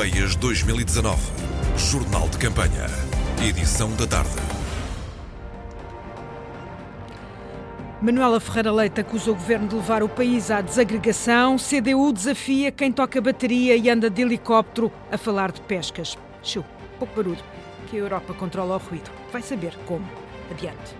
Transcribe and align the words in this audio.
Europeias 0.00 0.34
2019. 0.34 1.20
Jornal 1.76 2.26
de 2.30 2.38
Campanha. 2.38 2.86
Edição 3.46 3.94
da 3.96 4.06
tarde. 4.06 4.30
Manuela 8.00 8.40
Ferreira 8.40 8.72
Leite 8.72 9.02
acusa 9.02 9.30
o 9.30 9.34
governo 9.34 9.68
de 9.68 9.74
levar 9.74 10.02
o 10.02 10.08
país 10.08 10.50
à 10.50 10.62
desagregação. 10.62 11.56
CDU 11.58 12.14
desafia 12.14 12.72
quem 12.72 12.90
toca 12.90 13.20
bateria 13.20 13.76
e 13.76 13.90
anda 13.90 14.08
de 14.08 14.22
helicóptero 14.22 14.90
a 15.12 15.18
falar 15.18 15.52
de 15.52 15.60
pescas. 15.60 16.16
Chu, 16.42 16.64
pouco 16.98 17.14
barulho, 17.14 17.44
que 17.90 17.96
a 17.98 18.00
Europa 18.00 18.32
controla 18.32 18.76
o 18.76 18.78
ruído. 18.78 19.10
Vai 19.30 19.42
saber 19.42 19.76
como. 19.84 20.08
Adiante. 20.50 20.96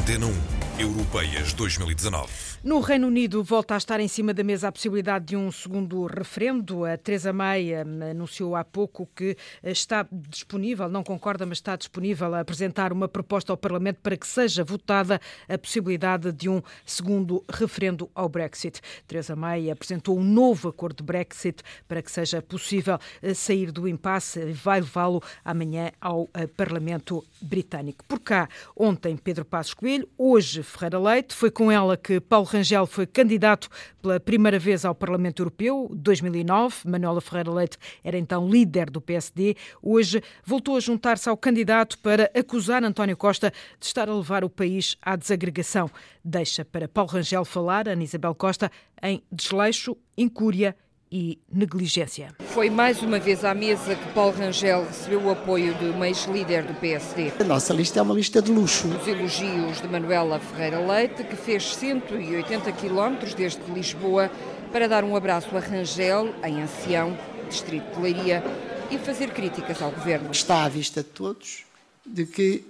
Antena 0.00 0.26
1. 0.26 0.32
Europeias 0.78 1.52
2019. 1.52 2.53
No 2.64 2.80
Reino 2.80 3.08
Unido 3.08 3.44
volta 3.44 3.74
a 3.74 3.76
estar 3.76 4.00
em 4.00 4.08
cima 4.08 4.32
da 4.32 4.42
mesa 4.42 4.68
a 4.68 4.72
possibilidade 4.72 5.26
de 5.26 5.36
um 5.36 5.52
segundo 5.52 6.06
referendo. 6.06 6.86
A 6.86 6.96
Teresa 6.96 7.30
May 7.30 7.74
hum, 7.74 8.10
anunciou 8.10 8.56
há 8.56 8.64
pouco 8.64 9.06
que 9.14 9.36
eh, 9.62 9.70
está 9.70 10.08
disponível, 10.10 10.88
não 10.88 11.04
concorda, 11.04 11.44
mas 11.44 11.58
está 11.58 11.76
disponível 11.76 12.34
a 12.34 12.40
apresentar 12.40 12.90
uma 12.90 13.06
proposta 13.06 13.52
ao 13.52 13.58
Parlamento 13.58 13.98
para 14.02 14.16
que 14.16 14.26
seja 14.26 14.64
votada 14.64 15.20
a 15.46 15.58
possibilidade 15.58 16.32
de 16.32 16.48
um 16.48 16.62
segundo 16.86 17.44
referendo 17.52 18.10
ao 18.14 18.30
Brexit. 18.30 18.80
Teresa 19.06 19.36
May 19.36 19.70
apresentou 19.70 20.18
um 20.18 20.24
novo 20.24 20.70
acordo 20.70 20.96
de 20.96 21.02
Brexit 21.02 21.62
para 21.86 22.00
que 22.00 22.10
seja 22.10 22.40
possível 22.40 22.98
eh, 23.20 23.34
sair 23.34 23.70
do 23.70 23.86
impasse 23.86 24.40
e 24.40 24.52
vai 24.54 24.80
levá-lo 24.80 25.22
amanhã 25.44 25.92
ao 26.00 26.30
eh, 26.32 26.46
Parlamento 26.46 27.22
britânico. 27.42 28.02
Por 28.06 28.20
cá, 28.20 28.48
ontem 28.74 29.18
Pedro 29.18 29.44
Passos 29.44 29.74
Coelho, 29.74 30.08
hoje 30.16 30.62
Ferreira 30.62 30.98
Leite, 30.98 31.34
foi 31.34 31.50
com 31.50 31.70
ela 31.70 31.94
que 31.94 32.18
Paulo 32.20 32.53
Rangel 32.54 32.86
foi 32.86 33.06
candidato 33.06 33.68
pela 34.00 34.20
primeira 34.20 34.58
vez 34.58 34.84
ao 34.84 34.94
Parlamento 34.94 35.40
Europeu, 35.42 35.90
2009. 35.92 36.88
Manuela 36.88 37.20
Ferreira 37.20 37.50
Leite 37.50 37.76
era 38.02 38.16
então 38.16 38.48
líder 38.48 38.90
do 38.90 39.00
PSD. 39.00 39.56
Hoje 39.82 40.22
voltou 40.44 40.76
a 40.76 40.80
juntar-se 40.80 41.28
ao 41.28 41.36
candidato 41.36 41.98
para 41.98 42.30
acusar 42.32 42.84
António 42.84 43.16
Costa 43.16 43.52
de 43.80 43.86
estar 43.86 44.08
a 44.08 44.14
levar 44.14 44.44
o 44.44 44.50
país 44.50 44.96
à 45.02 45.16
desagregação. 45.16 45.90
Deixa 46.24 46.64
para 46.64 46.86
Paulo 46.86 47.10
Rangel 47.10 47.44
falar, 47.44 47.88
Ana 47.88 48.04
Isabel 48.04 48.34
Costa, 48.34 48.70
em 49.02 49.22
desleixo, 49.32 49.96
incúria 50.16 50.76
e 51.16 51.38
negligência. 51.48 52.34
Foi 52.40 52.68
mais 52.68 53.00
uma 53.00 53.20
vez 53.20 53.44
à 53.44 53.54
mesa 53.54 53.94
que 53.94 54.12
Paulo 54.12 54.36
Rangel 54.36 54.84
recebeu 54.84 55.20
o 55.20 55.30
apoio 55.30 55.72
de 55.76 55.84
uma 55.84 56.08
ex-líder 56.08 56.64
do 56.64 56.74
PSD. 56.74 57.30
A 57.38 57.44
nossa 57.44 57.72
lista 57.72 58.00
é 58.00 58.02
uma 58.02 58.16
lista 58.16 58.42
de 58.42 58.50
luxo. 58.50 58.88
Os 58.88 59.06
elogios 59.06 59.80
de 59.80 59.86
Manuela 59.86 60.40
Ferreira 60.40 60.80
Leite, 60.80 61.22
que 61.22 61.36
fez 61.36 61.72
180 61.76 62.72
quilómetros 62.72 63.32
desde 63.32 63.60
Lisboa 63.72 64.28
para 64.72 64.88
dar 64.88 65.04
um 65.04 65.14
abraço 65.14 65.56
a 65.56 65.60
Rangel, 65.60 66.34
em 66.42 66.60
Ancião, 66.60 67.16
distrito 67.48 67.94
de 67.94 68.02
Leiria, 68.02 68.42
e 68.90 68.98
fazer 68.98 69.30
críticas 69.30 69.80
ao 69.80 69.92
governo. 69.92 70.32
Está 70.32 70.64
à 70.64 70.68
vista 70.68 71.04
de 71.04 71.10
todos 71.10 71.64
de 72.04 72.26
que 72.26 72.64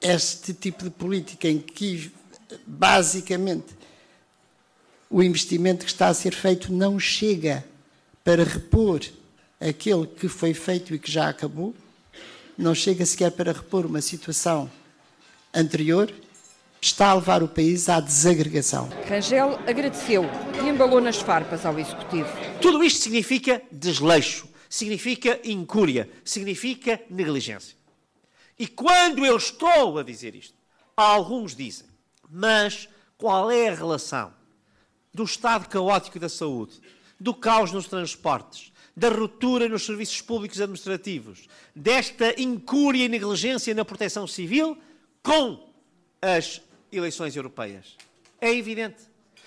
este 0.00 0.54
tipo 0.54 0.84
de 0.84 0.90
política 0.90 1.48
em 1.48 1.58
que 1.58 2.12
basicamente 2.64 3.75
o 5.16 5.22
investimento 5.22 5.86
que 5.86 5.90
está 5.90 6.08
a 6.08 6.14
ser 6.14 6.34
feito 6.34 6.70
não 6.70 7.00
chega 7.00 7.64
para 8.22 8.44
repor 8.44 9.00
aquele 9.58 10.06
que 10.06 10.28
foi 10.28 10.52
feito 10.52 10.94
e 10.94 10.98
que 10.98 11.10
já 11.10 11.30
acabou, 11.30 11.74
não 12.58 12.74
chega 12.74 13.06
sequer 13.06 13.30
para 13.30 13.50
repor 13.50 13.86
uma 13.86 14.02
situação 14.02 14.70
anterior, 15.54 16.12
está 16.82 17.08
a 17.08 17.14
levar 17.14 17.42
o 17.42 17.48
país 17.48 17.88
à 17.88 17.98
desagregação. 17.98 18.90
Rangel 19.08 19.58
agradeceu 19.66 20.26
e 20.62 20.68
embalou 20.68 21.00
nas 21.00 21.16
farpas 21.16 21.64
ao 21.64 21.78
Executivo. 21.78 22.28
Tudo 22.60 22.84
isto 22.84 23.00
significa 23.00 23.62
desleixo, 23.72 24.46
significa 24.68 25.40
incúria, 25.42 26.10
significa 26.26 27.00
negligência. 27.08 27.74
E 28.58 28.66
quando 28.66 29.24
eu 29.24 29.38
estou 29.38 29.98
a 29.98 30.02
dizer 30.02 30.34
isto, 30.34 30.54
alguns 30.94 31.56
dizem, 31.56 31.86
mas 32.28 32.86
qual 33.16 33.50
é 33.50 33.70
a 33.70 33.74
relação 33.74 34.36
do 35.16 35.24
estado 35.24 35.66
caótico 35.66 36.20
da 36.20 36.28
saúde, 36.28 36.78
do 37.18 37.32
caos 37.32 37.72
nos 37.72 37.88
transportes, 37.88 38.70
da 38.94 39.08
ruptura 39.08 39.66
nos 39.66 39.86
serviços 39.86 40.20
públicos 40.20 40.60
administrativos, 40.60 41.48
desta 41.74 42.38
incúria 42.38 43.06
e 43.06 43.08
negligência 43.08 43.74
na 43.74 43.84
proteção 43.84 44.26
civil 44.26 44.76
com 45.22 45.72
as 46.20 46.60
eleições 46.92 47.34
europeias. 47.34 47.96
É 48.38 48.52
evidente. 48.52 49.04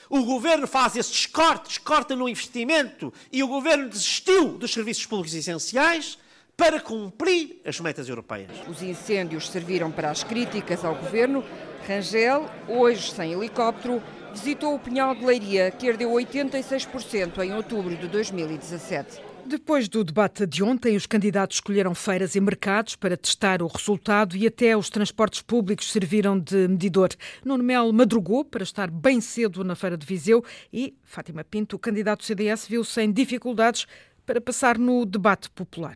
O 0.09 0.23
governo 0.23 0.65
faz 0.65 0.95
esses 0.95 1.27
cortes, 1.27 1.77
corta 1.77 2.15
no 2.15 2.27
investimento 2.27 3.13
e 3.31 3.43
o 3.43 3.47
governo 3.47 3.87
desistiu 3.87 4.57
dos 4.57 4.73
serviços 4.73 5.05
públicos 5.05 5.35
essenciais 5.35 6.17
para 6.57 6.81
cumprir 6.81 7.61
as 7.63 7.79
metas 7.79 8.09
europeias. 8.09 8.49
Os 8.67 8.81
incêndios 8.81 9.49
serviram 9.49 9.91
para 9.91 10.09
as 10.09 10.23
críticas 10.23 10.83
ao 10.83 10.95
governo. 10.95 11.43
Rangel, 11.87 12.49
hoje 12.67 13.11
sem 13.11 13.33
helicóptero, 13.33 14.01
visitou 14.33 14.75
o 14.75 14.79
Pinhal 14.79 15.15
de 15.15 15.25
Leiria, 15.25 15.71
que 15.71 15.87
herdeu 15.87 16.11
86% 16.11 17.39
em 17.39 17.53
outubro 17.53 17.95
de 17.95 18.07
2017. 18.07 19.21
Depois 19.45 19.89
do 19.89 20.03
debate 20.03 20.45
de 20.45 20.63
ontem, 20.63 20.95
os 20.95 21.07
candidatos 21.07 21.57
escolheram 21.57 21.95
feiras 21.95 22.35
e 22.35 22.39
mercados 22.39 22.95
para 22.95 23.17
testar 23.17 23.63
o 23.63 23.67
resultado 23.67 24.37
e 24.37 24.45
até 24.45 24.77
os 24.77 24.91
transportes 24.91 25.41
públicos 25.41 25.91
serviram 25.91 26.39
de 26.39 26.67
medidor. 26.67 27.09
Nuno 27.43 27.63
Melo 27.63 27.91
madrugou 27.91 28.45
para 28.45 28.61
estar 28.61 28.91
bem 28.91 29.19
cedo 29.19 29.63
na 29.63 29.75
Feira 29.75 29.97
de 29.97 30.05
Viseu 30.05 30.45
e 30.71 30.95
Fátima 31.03 31.43
Pinto, 31.43 31.77
o 31.77 31.79
candidato 31.79 32.23
CDS, 32.23 32.67
viu 32.67 32.83
sem 32.83 33.11
dificuldades 33.11 33.87
para 34.23 34.39
passar 34.39 34.77
no 34.77 35.03
debate 35.03 35.49
popular. 35.49 35.95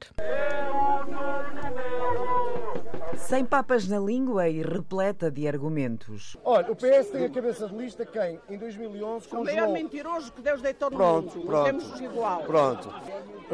Sem 3.28 3.45
papas 3.45 3.88
na 3.88 3.97
língua 4.00 4.50
e 4.50 4.61
repleta 4.61 5.31
de 5.31 5.47
argumentos. 5.47 6.35
Olha, 6.44 6.72
o 6.72 6.75
PS 6.75 7.09
tem 7.11 7.25
a 7.25 7.29
cabeça 7.29 7.67
de 7.67 7.75
lista 7.75 8.06
quem? 8.06 8.39
Em 8.50 8.57
2011 8.57 9.28
O 9.31 9.44
maior 9.44 9.69
mentiroso 9.69 10.31
que 10.34 10.41
Deus 10.41 10.61
deitou 10.61 10.89
no 10.91 10.97
Pronto, 10.97 11.38
mundo. 11.38 11.47
pronto. 11.47 11.66
Temos 11.66 12.01
igual. 12.01 12.44
Pronto. 12.44 12.94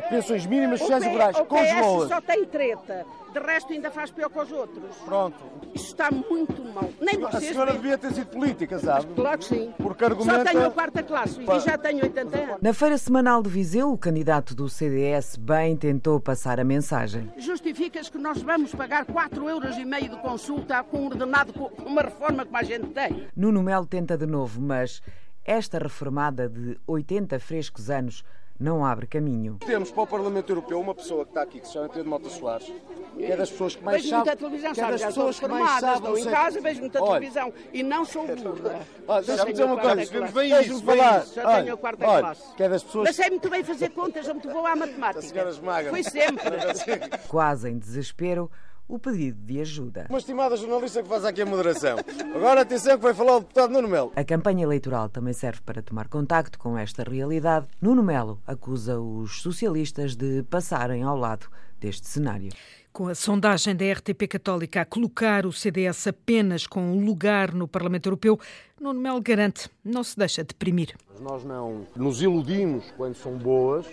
Pensões 0.10 0.46
mínimas 0.46 0.80
sociais 0.80 1.04
e 1.06 1.10
rurais, 1.10 1.38
o 1.38 1.44
PS 1.46 1.50
congelou 1.50 2.08
só 2.08 2.20
tem 2.20 2.46
treta. 2.46 3.06
De 3.34 3.40
resto 3.40 3.72
ainda 3.74 3.92
faz 3.92 4.10
pior 4.12 4.30
que 4.30 4.40
os 4.40 4.52
outros. 4.52 4.96
Pronto. 5.06 5.38
Isso 5.74 5.88
está 5.88 6.10
muito 6.12 6.64
mal. 6.74 6.90
Nem 7.00 7.24
A 7.24 7.30
vocês... 7.30 7.52
senhora 7.52 7.72
nem- 7.74 7.82
devia 7.82 7.98
ter 7.98 8.12
sido 8.14 8.28
política, 8.28 8.80
sabe? 8.80 9.06
Claro 9.14 9.38
que 9.38 9.46
sim. 9.46 9.74
Porque 9.78 10.04
Só 10.04 10.12
argumenta... 10.12 10.46
tenho 10.46 10.66
a 10.66 10.72
quarta 10.72 11.04
classe 11.04 11.40
Pá. 11.44 11.58
e 11.58 11.60
já 11.60 11.78
tenho 11.78 12.04
80 12.04 12.38
anos. 12.38 12.58
Na 12.62 12.74
feira 12.74 12.98
semanal 12.98 13.42
de 13.44 13.50
Viseu, 13.50 13.92
o 13.92 13.98
candidato 13.98 14.56
do 14.56 14.68
CDS 14.68 15.36
bem 15.38 15.76
tentou 15.78 16.20
passar 16.20 16.60
a 16.60 16.64
mensagem. 16.64 17.32
Justificas 17.38 18.10
que 18.10 18.18
nós 18.18 18.42
vamos 18.42 18.74
pagar 18.74 19.06
4 19.06 19.48
euros 19.50 19.78
e 19.78 19.86
meio 19.86 20.10
de 20.10 20.18
consulta 20.18 20.84
com 20.84 21.02
um 21.02 21.06
ordenado 21.08 21.54
com 21.54 21.70
com 21.70 21.84
uma 21.84 22.02
reforma 22.02 22.46
que 22.46 22.56
a 22.56 22.64
gente 22.64 22.88
tem. 22.88 23.28
Nuno 23.36 23.62
Melo 23.64 23.86
tenta 23.86 24.18
de 24.18 24.26
novo, 24.26 24.60
mas 24.62 25.02
esta 25.46 25.78
reformada 25.80 26.50
de 26.50 26.78
80 26.88 27.40
frescos 27.40 27.90
anos 27.90 28.24
não 28.60 28.86
abre 28.86 29.08
caminho. 29.08 29.58
Temos 29.66 29.90
para 29.90 30.04
o 30.04 30.08
Parlamento 30.08 30.50
Europeu 30.50 30.80
uma 30.82 30.94
pessoa 30.94 31.24
que 31.24 31.32
está 31.32 31.42
aqui, 31.44 31.62
que 31.62 31.68
se 31.68 31.74
chama 31.74 31.88
Pedro 31.88 32.10
Mota 32.10 32.30
Soares, 32.30 32.72
que 33.16 33.24
é 33.24 33.38
das 33.38 33.50
pessoas 33.50 33.76
que 33.76 33.84
mais 33.84 33.98
Vejo 34.02 34.10
sabe... 34.10 34.26
muita 34.26 34.38
televisão, 34.38 34.74
que 34.74 34.80
é 34.80 34.84
sabe? 34.84 34.92
das 34.92 35.02
Já 35.02 35.10
estou 35.10 35.26
pessoas 35.26 35.40
que 35.40 35.48
mais 35.60 35.80
sabem... 35.80 35.96
estou 35.96 36.18
em 36.18 36.26
casa, 36.26 36.62
vejo 36.62 36.80
muita 36.82 37.02
televisão 37.02 37.54
e 37.72 37.84
não 37.84 38.06
sou 38.06 38.28
burra. 38.28 39.22
Deixa-me 39.26 39.52
dizer 39.52 39.64
uma 39.64 39.78
coisa, 39.78 40.06
classe. 40.06 40.34
bem 40.34 40.62
isso, 40.62 40.84
falar, 40.84 41.26
Olha, 41.38 41.62
tenho 41.64 41.74
a 41.74 41.78
quarta 41.78 42.06
classe. 42.06 42.56
que 42.56 42.64
é 42.64 42.70
das 42.70 42.84
pessoas... 42.84 43.08
Mas 43.08 43.16
sei 43.16 43.30
muito 43.30 43.50
bem 43.50 43.64
fazer 43.64 43.90
contas, 43.90 44.26
sou 44.26 44.34
muito 44.34 44.50
boa 44.50 44.72
à 44.72 44.76
matemática. 44.76 45.52
Foi 45.90 46.04
sempre. 46.04 46.50
Quase 47.30 47.70
em 47.70 47.78
desespero, 47.78 48.52
o 48.90 48.98
pedido 48.98 49.40
de 49.46 49.62
ajuda. 49.62 50.08
Uma 50.10 50.18
estimada 50.18 50.58
jornalista 50.58 51.04
que 51.04 51.08
faz 51.08 51.24
aqui 51.24 51.44
a 51.44 51.46
moderação. 51.46 52.00
Agora 52.36 52.62
atenção 52.62 52.98
que 52.98 53.04
vai 53.04 53.14
falar 53.14 53.38
o 53.38 53.40
deputado 53.42 53.72
Nuno 53.72 53.88
Melo. 53.88 54.12
A 54.16 54.24
campanha 54.24 54.64
eleitoral 54.64 55.08
também 55.08 55.32
serve 55.32 55.62
para 55.62 55.84
tomar 55.84 56.08
contacto 56.08 56.58
com 56.58 56.76
esta 56.76 57.04
realidade. 57.04 57.68
Nuno 57.80 58.02
Melo 58.02 58.42
acusa 58.48 59.00
os 59.00 59.44
socialistas 59.44 60.16
de 60.16 60.42
passarem 60.50 61.04
ao 61.04 61.16
lado 61.16 61.48
deste 61.80 62.08
cenário. 62.08 62.50
Com 62.92 63.08
a 63.08 63.14
sondagem 63.14 63.76
da 63.76 63.86
RTP 63.94 64.28
Católica 64.28 64.82
a 64.82 64.86
colocar 64.86 65.46
o 65.46 65.54
CDS 65.54 66.08
apenas 66.08 66.66
com 66.66 66.82
um 66.82 67.06
lugar 67.06 67.54
no 67.54 67.68
Parlamento 67.68 68.08
Europeu, 68.08 68.40
Nuno 68.82 69.00
Melo 69.00 69.22
garante 69.22 69.70
não 69.86 70.04
se 70.04 70.18
deixa 70.18 70.44
deprimir. 70.44 70.96
Nós 71.22 71.44
não 71.44 71.86
nos 71.96 72.24
iludimos 72.24 72.92
quando 72.98 73.14
são 73.14 73.38
boas, 73.38 73.86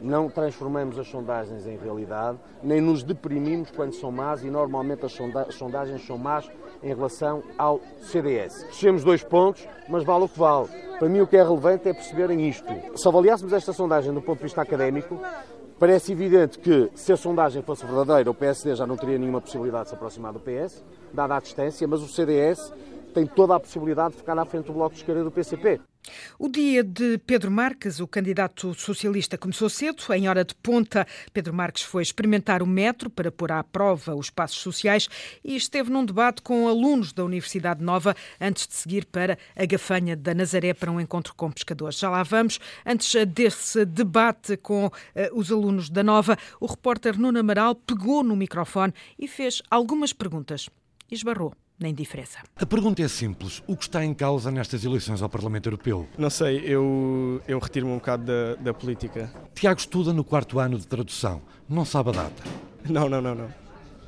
não 0.00 0.28
transformamos 0.28 0.98
as 0.98 1.08
sondagens 1.08 1.66
em 1.66 1.76
realidade, 1.76 2.38
nem 2.62 2.80
nos 2.80 3.02
deprimimos 3.02 3.70
quando 3.70 3.94
são 3.94 4.10
más 4.12 4.42
e 4.44 4.50
normalmente 4.50 5.04
as 5.06 5.12
sonda- 5.12 5.46
sondagens 5.50 6.04
são 6.06 6.18
más 6.18 6.48
em 6.82 6.88
relação 6.88 7.42
ao 7.56 7.80
CDS. 8.02 8.64
Descemos 8.64 9.02
dois 9.04 9.22
pontos, 9.22 9.66
mas 9.88 10.04
vale 10.04 10.24
o 10.24 10.28
que 10.28 10.38
vale. 10.38 10.68
Para 10.98 11.08
mim 11.08 11.20
o 11.20 11.26
que 11.26 11.36
é 11.36 11.42
relevante 11.42 11.88
é 11.88 11.92
perceberem 11.92 12.48
isto. 12.48 12.66
Se 12.96 13.08
avaliássemos 13.08 13.52
esta 13.52 13.72
sondagem 13.72 14.12
do 14.12 14.20
ponto 14.22 14.38
de 14.38 14.44
vista 14.44 14.62
académico, 14.62 15.18
parece 15.78 16.12
evidente 16.12 16.58
que 16.58 16.90
se 16.94 17.12
a 17.12 17.16
sondagem 17.16 17.62
fosse 17.62 17.84
verdadeira, 17.84 18.30
o 18.30 18.34
PSD 18.34 18.74
já 18.76 18.86
não 18.86 18.96
teria 18.96 19.18
nenhuma 19.18 19.40
possibilidade 19.40 19.84
de 19.84 19.88
se 19.90 19.94
aproximar 19.94 20.32
do 20.32 20.40
PS, 20.40 20.84
dada 21.14 21.36
a 21.36 21.40
distância, 21.40 21.86
mas 21.86 22.00
o 22.00 22.08
CDS 22.08 22.72
tem 23.14 23.26
toda 23.26 23.54
a 23.54 23.60
possibilidade 23.60 24.14
de 24.14 24.20
ficar 24.20 24.34
na 24.34 24.44
frente 24.44 24.66
do 24.66 24.72
Bloco 24.72 24.94
de 24.94 25.00
Esquerda 25.00 25.22
do 25.22 25.30
PCP. 25.30 25.80
O 26.38 26.48
dia 26.48 26.84
de 26.84 27.16
Pedro 27.18 27.50
Marques, 27.50 27.98
o 27.98 28.06
candidato 28.06 28.74
socialista, 28.74 29.38
começou 29.38 29.70
cedo. 29.70 30.02
Em 30.12 30.28
hora 30.28 30.44
de 30.44 30.54
ponta, 30.54 31.06
Pedro 31.32 31.54
Marques 31.54 31.82
foi 31.82 32.02
experimentar 32.02 32.62
o 32.62 32.66
metro 32.66 33.08
para 33.08 33.32
pôr 33.32 33.52
à 33.52 33.64
prova 33.64 34.14
os 34.14 34.28
passos 34.28 34.58
sociais 34.58 35.08
e 35.42 35.56
esteve 35.56 35.90
num 35.90 36.04
debate 36.04 36.42
com 36.42 36.68
alunos 36.68 37.12
da 37.12 37.24
Universidade 37.24 37.82
Nova 37.82 38.14
antes 38.40 38.66
de 38.66 38.74
seguir 38.74 39.06
para 39.06 39.38
a 39.56 39.64
Gafanha 39.64 40.16
da 40.16 40.34
Nazaré 40.34 40.74
para 40.74 40.90
um 40.90 41.00
encontro 41.00 41.34
com 41.34 41.50
pescadores. 41.50 41.98
Já 41.98 42.10
lá 42.10 42.22
vamos. 42.22 42.58
Antes 42.84 43.14
desse 43.26 43.84
debate 43.86 44.56
com 44.56 44.86
uh, 44.86 44.90
os 45.32 45.50
alunos 45.50 45.88
da 45.88 46.02
Nova, 46.02 46.36
o 46.60 46.66
repórter 46.66 47.18
Nuno 47.18 47.38
Amaral 47.38 47.74
pegou 47.74 48.22
no 48.22 48.36
microfone 48.36 48.92
e 49.18 49.26
fez 49.26 49.62
algumas 49.70 50.12
perguntas. 50.12 50.68
E 51.10 51.14
esbarrou 51.14 51.52
na 51.78 51.88
indiferença. 51.88 52.38
A 52.56 52.64
pergunta 52.64 53.02
é 53.02 53.08
simples. 53.08 53.62
O 53.66 53.76
que 53.76 53.84
está 53.84 54.04
em 54.04 54.14
causa 54.14 54.50
nestas 54.50 54.84
eleições 54.84 55.20
ao 55.20 55.28
Parlamento 55.28 55.66
Europeu? 55.66 56.08
Não 56.16 56.30
sei, 56.30 56.62
eu, 56.64 57.42
eu 57.46 57.58
retiro-me 57.58 57.92
um 57.92 57.96
bocado 57.96 58.24
da, 58.24 58.54
da 58.56 58.74
política. 58.74 59.30
Tiago 59.54 59.80
estuda 59.80 60.12
no 60.12 60.24
quarto 60.24 60.58
ano 60.58 60.78
de 60.78 60.86
tradução. 60.86 61.42
Não 61.68 61.84
sabe 61.84 62.10
a 62.10 62.12
data? 62.12 62.42
Não, 62.88 63.08
não, 63.08 63.20
não, 63.20 63.34
não. 63.34 63.48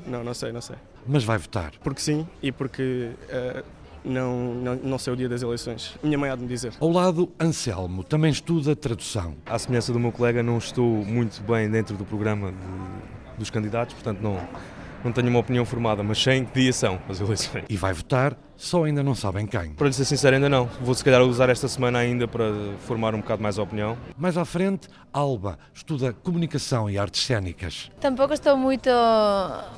Não, 0.06 0.22
não 0.22 0.34
sei, 0.34 0.52
não 0.52 0.60
sei. 0.60 0.76
Mas 1.06 1.24
vai 1.24 1.38
votar? 1.38 1.72
Porque 1.82 2.00
sim 2.00 2.26
e 2.42 2.52
porque 2.52 3.10
uh, 3.24 3.64
não, 4.04 4.54
não, 4.54 4.76
não 4.76 4.98
sei 4.98 5.12
o 5.12 5.16
dia 5.16 5.28
das 5.28 5.42
eleições. 5.42 5.96
Minha 6.02 6.16
mãe 6.16 6.30
há 6.30 6.36
de 6.36 6.42
me 6.42 6.48
dizer. 6.48 6.72
Ao 6.80 6.90
lado, 6.90 7.32
Anselmo, 7.40 8.04
também 8.04 8.30
estuda 8.30 8.76
tradução. 8.76 9.34
À 9.44 9.58
semelhança 9.58 9.92
do 9.92 9.98
meu 9.98 10.12
colega, 10.12 10.42
não 10.42 10.58
estou 10.58 11.04
muito 11.04 11.42
bem 11.42 11.68
dentro 11.68 11.96
do 11.96 12.04
programa 12.04 12.52
de, 12.52 13.38
dos 13.38 13.50
candidatos, 13.50 13.94
portanto 13.94 14.20
não 14.20 14.36
não 15.06 15.12
tenho 15.12 15.28
uma 15.28 15.38
opinião 15.38 15.64
formada, 15.64 16.02
mas 16.02 16.20
sei 16.20 16.38
em 16.38 16.44
que 16.44 16.60
dia 16.60 16.72
são 16.72 16.98
as 17.08 17.20
eleições. 17.20 17.64
E 17.68 17.76
vai 17.76 17.92
votar, 17.92 18.36
só 18.56 18.84
ainda 18.84 19.02
não 19.02 19.14
sabem 19.14 19.46
quem. 19.46 19.70
Para 19.70 19.86
lhe 19.86 19.92
ser 19.92 20.04
sincero, 20.04 20.34
ainda 20.34 20.48
não. 20.48 20.66
Vou 20.80 20.94
se 20.94 21.04
calhar 21.04 21.22
usar 21.22 21.48
esta 21.48 21.68
semana 21.68 21.98
ainda 21.98 22.26
para 22.26 22.44
formar 22.80 23.14
um 23.14 23.20
bocado 23.20 23.42
mais 23.42 23.58
a 23.58 23.62
opinião. 23.62 23.96
Mais 24.16 24.36
à 24.36 24.44
frente, 24.44 24.88
Alba 25.12 25.58
estuda 25.72 26.12
comunicação 26.12 26.90
e 26.90 26.98
artes 26.98 27.24
cênicas. 27.24 27.90
Tampouco 28.00 28.34
estou 28.34 28.56
muito, 28.56 28.90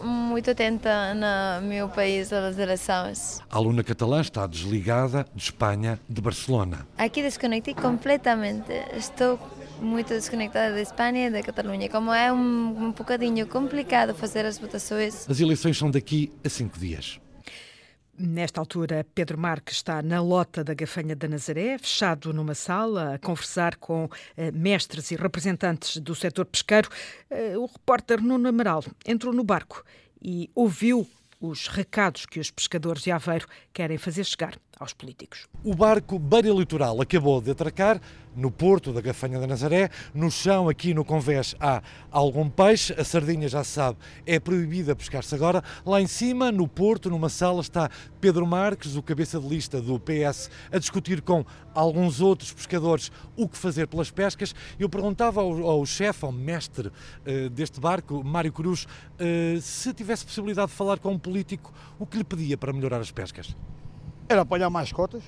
muito 0.03 0.51
atenta 0.51 1.15
no 1.15 1.67
meu 1.67 1.89
país 1.89 2.31
das 2.31 2.59
eleições. 2.59 3.41
A 3.51 3.57
aluna 3.57 3.85
catalã 3.85 4.21
está 4.21 4.47
desligada 4.47 5.27
de 5.35 5.43
Espanha, 5.43 6.01
de 6.09 6.21
Barcelona. 6.21 6.87
Aqui 6.97 7.23
desconectei 7.23 7.75
completamente. 7.75 8.73
Estou 8.97 9.39
muito 9.81 10.09
desconectada 10.09 10.75
da 10.75 10.81
Espanha 10.81 11.29
e 11.29 11.31
da 11.31 11.43
Catalunha. 11.43 11.89
Como 11.89 12.13
é 12.13 12.33
um, 12.33 12.87
um 12.87 12.93
bocadinho 12.93 13.47
complicado 13.47 14.15
fazer 14.15 14.45
as 14.45 14.59
votações. 14.59 15.29
As 15.29 15.41
eleições 15.41 15.77
são 15.79 15.91
daqui 15.91 16.33
a 16.45 16.49
cinco 16.49 16.79
dias. 16.79 17.21
Nesta 18.21 18.61
altura, 18.61 19.07
Pedro 19.15 19.39
Marques 19.39 19.77
está 19.77 20.03
na 20.03 20.21
lota 20.21 20.65
da 20.65 20.75
Gafanha 20.75 21.15
da 21.15 21.29
Nazaré, 21.29 21.79
fechado 21.79 22.33
numa 22.33 22.55
sala, 22.55 23.15
a 23.15 23.19
conversar 23.19 23.77
com 23.77 24.09
eh, 24.37 24.51
mestres 24.51 25.13
e 25.13 25.15
representantes 25.15 25.99
do 25.99 26.17
setor 26.17 26.45
pesqueiro. 26.47 26.89
Eh, 27.31 27.57
o 27.57 27.67
repórter 27.67 28.21
Nuno 28.21 28.49
Amaral 28.49 28.83
entrou 29.07 29.33
no 29.33 29.45
barco 29.45 29.85
e 30.21 30.51
ouviu 30.53 31.07
os 31.41 31.69
recados 31.69 32.27
que 32.27 32.41
os 32.41 32.51
pescadores 32.51 33.03
de 33.03 33.13
Aveiro 33.13 33.47
querem 33.73 33.97
fazer 33.97 34.25
chegar 34.25 34.59
aos 34.79 34.93
políticos. 34.93 35.47
O 35.63 35.75
barco 35.75 36.19
Beira 36.19 36.51
Litoral 36.51 37.01
acabou 37.01 37.41
de 37.41 37.53
atracar 37.53 38.01
no 38.38 38.52
porto 38.52 38.93
da 38.93 39.00
Gafanha 39.00 39.38
da 39.38 39.46
Nazaré. 39.46 39.90
No 40.14 40.31
chão, 40.31 40.69
aqui 40.69 40.94
no 40.94 41.05
Convés, 41.05 41.55
há 41.61 41.82
algum 42.11 42.49
peixe. 42.49 42.94
A 42.96 43.05
sardinha, 43.05 43.49
já 43.49 43.64
se 43.64 43.73
sabe, 43.73 43.99
é 44.25 44.38
proibida 44.38 44.94
pescar-se 44.94 45.35
agora. 45.35 45.62
Lá 45.85 46.00
em 46.00 46.06
cima, 46.06 46.52
no 46.52 46.69
porto, 46.69 47.11
numa 47.11 47.29
sala, 47.29 47.61
está 47.61 47.90
Pedro 48.20 48.46
Marques, 48.46 48.94
o 48.96 49.02
cabeça 49.02 49.40
de 49.40 49.49
lista 49.49 49.82
do 49.82 49.99
PS, 49.99 50.49
a 50.70 50.79
discutir 50.79 51.20
com 51.20 51.44
alguns 51.75 52.20
outros 52.20 52.52
pescadores 52.52 53.11
o 53.37 53.49
que 53.49 53.58
fazer 53.58 53.88
pelas 53.88 54.11
pescas. 54.11 54.55
Eu 54.79 54.88
perguntava 54.88 55.41
ao, 55.41 55.67
ao 55.67 55.84
chefe, 55.84 56.25
ao 56.25 56.32
mestre 56.32 56.88
uh, 56.88 57.50
deste 57.50 57.81
barco, 57.81 58.23
Mário 58.23 58.52
Cruz, 58.52 58.84
uh, 58.84 59.61
se 59.61 59.93
tivesse 59.93 60.25
possibilidade 60.25 60.70
de 60.70 60.76
falar 60.76 60.99
com 60.99 61.12
um 61.12 61.19
político, 61.19 61.73
o 61.99 62.06
que 62.06 62.17
lhe 62.17 62.25
pedia 62.25 62.56
para 62.56 62.73
melhorar 62.73 63.00
as 63.00 63.11
pescas? 63.11 63.56
Era 64.29 64.43
apanhar 64.43 64.70
mais 64.70 64.93
cotas, 64.93 65.23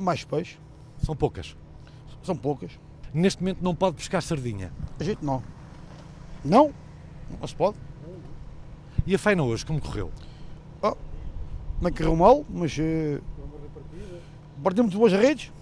mais 0.00 0.24
peixe. 0.24 0.58
São 0.98 1.14
poucas? 1.14 1.56
São 2.26 2.36
poucas. 2.36 2.72
Neste 3.14 3.40
momento 3.40 3.62
não 3.62 3.72
pode 3.72 3.96
pescar 3.96 4.20
sardinha? 4.20 4.72
A 4.98 5.04
gente 5.04 5.24
não. 5.24 5.40
Não? 6.44 6.74
Não 7.40 7.46
se 7.46 7.54
pode. 7.54 7.76
E 9.06 9.14
a 9.14 9.18
faina 9.18 9.44
hoje, 9.44 9.64
como 9.64 9.80
correu? 9.80 10.10
Oh, 10.82 10.96
não 11.80 11.92
correu 11.92 12.16
mal, 12.16 12.44
mas... 12.50 12.76
Uh, 12.76 13.22
partimos 14.60 14.90
de 14.90 14.98
boas 14.98 15.12
redes. 15.12 15.52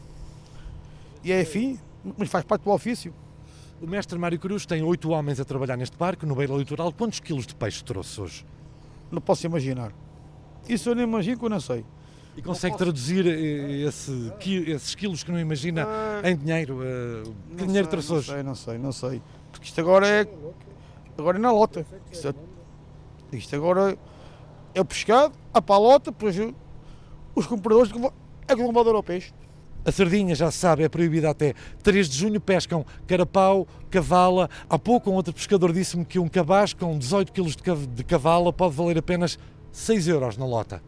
E 1.23 1.33
é 1.33 1.43
enfim, 1.43 1.79
mas 2.17 2.31
faz 2.31 2.47
parte 2.47 2.63
do 2.63 2.71
ofício. 2.71 3.13
O 3.83 3.87
mestre 3.87 4.19
Mário 4.19 4.39
Cruz 4.39 4.65
tem 4.65 4.83
oito 4.83 5.11
homens 5.11 5.39
a 5.39 5.45
trabalhar 5.45 5.77
neste 5.77 5.99
barco, 5.99 6.25
no 6.25 6.35
Beira 6.35 6.55
Litoral. 6.55 6.95
Quantos 6.95 7.21
quilos 7.21 7.47
de 7.47 7.55
peixe 7.55 7.85
trouxe 7.85 8.19
hoje? 8.19 8.47
Não 9.11 9.21
posso 9.21 9.45
imaginar. 9.45 9.93
Isso 10.67 10.89
eu 10.89 10.95
nem 10.95 11.05
imagino 11.05 11.39
que 11.39 11.45
eu 11.45 11.51
não 11.51 11.61
sei. 11.61 11.85
E 12.37 12.43
consegue 12.43 12.77
traduzir 12.77 13.27
eh, 13.27 13.87
esse, 13.87 14.33
esses 14.67 14.95
quilos 14.95 15.23
que 15.23 15.31
não 15.31 15.39
imagina 15.39 15.87
uh, 15.87 16.27
em 16.27 16.37
dinheiro? 16.37 16.79
Uh, 16.81 17.35
que 17.57 17.65
dinheiro 17.65 17.87
sei, 17.87 17.91
trouxe 17.91 18.13
hoje? 18.13 18.29
Não 18.29 18.35
sei, 18.35 18.43
não 18.43 18.55
sei, 18.55 18.79
não 18.79 18.93
sei. 18.93 19.23
Porque 19.53 19.67
isto 19.67 19.81
agora 19.81 20.07
é, 20.07 20.27
agora 21.17 21.39
é 21.39 21.41
na 21.41 21.53
lota. 21.53 21.87
Isto, 22.11 22.29
é, 22.29 23.37
isto 23.37 23.55
agora 23.55 23.97
é 24.75 24.81
o 24.81 24.85
pescado, 24.85 25.33
a 25.53 25.63
palota, 25.63 26.11
depois 26.11 26.37
os 27.35 27.47
compradores 27.47 27.93
é 28.49 28.55
que 28.55 28.63
vão 28.63 28.73
mandar 28.73 28.95
ao 28.95 29.03
peixe. 29.03 29.33
A 29.85 29.93
sardinha, 29.93 30.35
já 30.35 30.51
se 30.51 30.57
sabe, 30.57 30.83
é 30.83 30.89
proibida 30.89 31.29
até 31.29 31.53
3 31.83 32.09
de 32.09 32.17
junho. 32.17 32.41
Pescam 32.41 32.87
carapau, 33.07 33.69
cavala. 33.91 34.49
Há 34.69 34.79
pouco 34.79 35.11
um 35.11 35.15
outro 35.15 35.33
pescador 35.33 35.73
disse-me 35.73 36.07
que 36.07 36.19
um 36.19 36.27
cabaz 36.27 36.73
com 36.73 36.99
18 36.99 37.33
kg 37.33 37.87
de 37.87 38.03
cavala 38.03 38.51
pode 38.51 38.75
valer 38.75 38.97
apenas 38.97 39.39
6 39.71 40.09
euros 40.09 40.39
na 40.39 40.47
lota. 40.47 40.83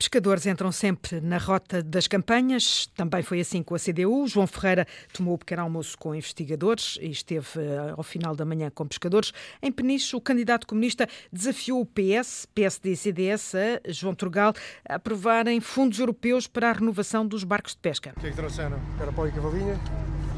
Pescadores 0.00 0.46
entram 0.46 0.72
sempre 0.72 1.20
na 1.20 1.36
rota 1.36 1.82
das 1.82 2.06
campanhas. 2.06 2.86
Também 2.96 3.22
foi 3.22 3.40
assim 3.40 3.62
com 3.62 3.74
a 3.74 3.78
CDU. 3.78 4.26
João 4.26 4.46
Ferreira 4.46 4.86
tomou 5.12 5.34
o 5.34 5.38
pequeno 5.38 5.60
almoço 5.60 5.98
com 5.98 6.14
investigadores 6.14 6.98
e 7.02 7.10
esteve 7.10 7.46
eh, 7.58 7.92
ao 7.94 8.02
final 8.02 8.34
da 8.34 8.46
manhã 8.46 8.70
com 8.70 8.88
pescadores. 8.88 9.30
Em 9.62 9.70
Peniche, 9.70 10.16
o 10.16 10.20
candidato 10.20 10.66
comunista 10.66 11.06
desafiou 11.30 11.82
o 11.82 11.86
PS, 11.86 12.46
PSD 12.54 12.92
e 12.92 12.96
CDS 12.96 13.54
a 13.54 13.92
João 13.92 14.14
Turgal 14.14 14.54
a 14.88 14.94
aprovarem 14.94 15.60
fundos 15.60 15.98
europeus 15.98 16.46
para 16.46 16.70
a 16.70 16.72
renovação 16.72 17.26
dos 17.26 17.44
barcos 17.44 17.74
de 17.74 17.80
pesca. 17.80 18.14
O 18.16 18.20
que 18.20 18.28
é 18.28 18.30
que 18.30 18.36
trouxeram? 18.36 18.80
Carapau 18.96 19.28
e 19.28 19.32
cavalinha. 19.32 19.78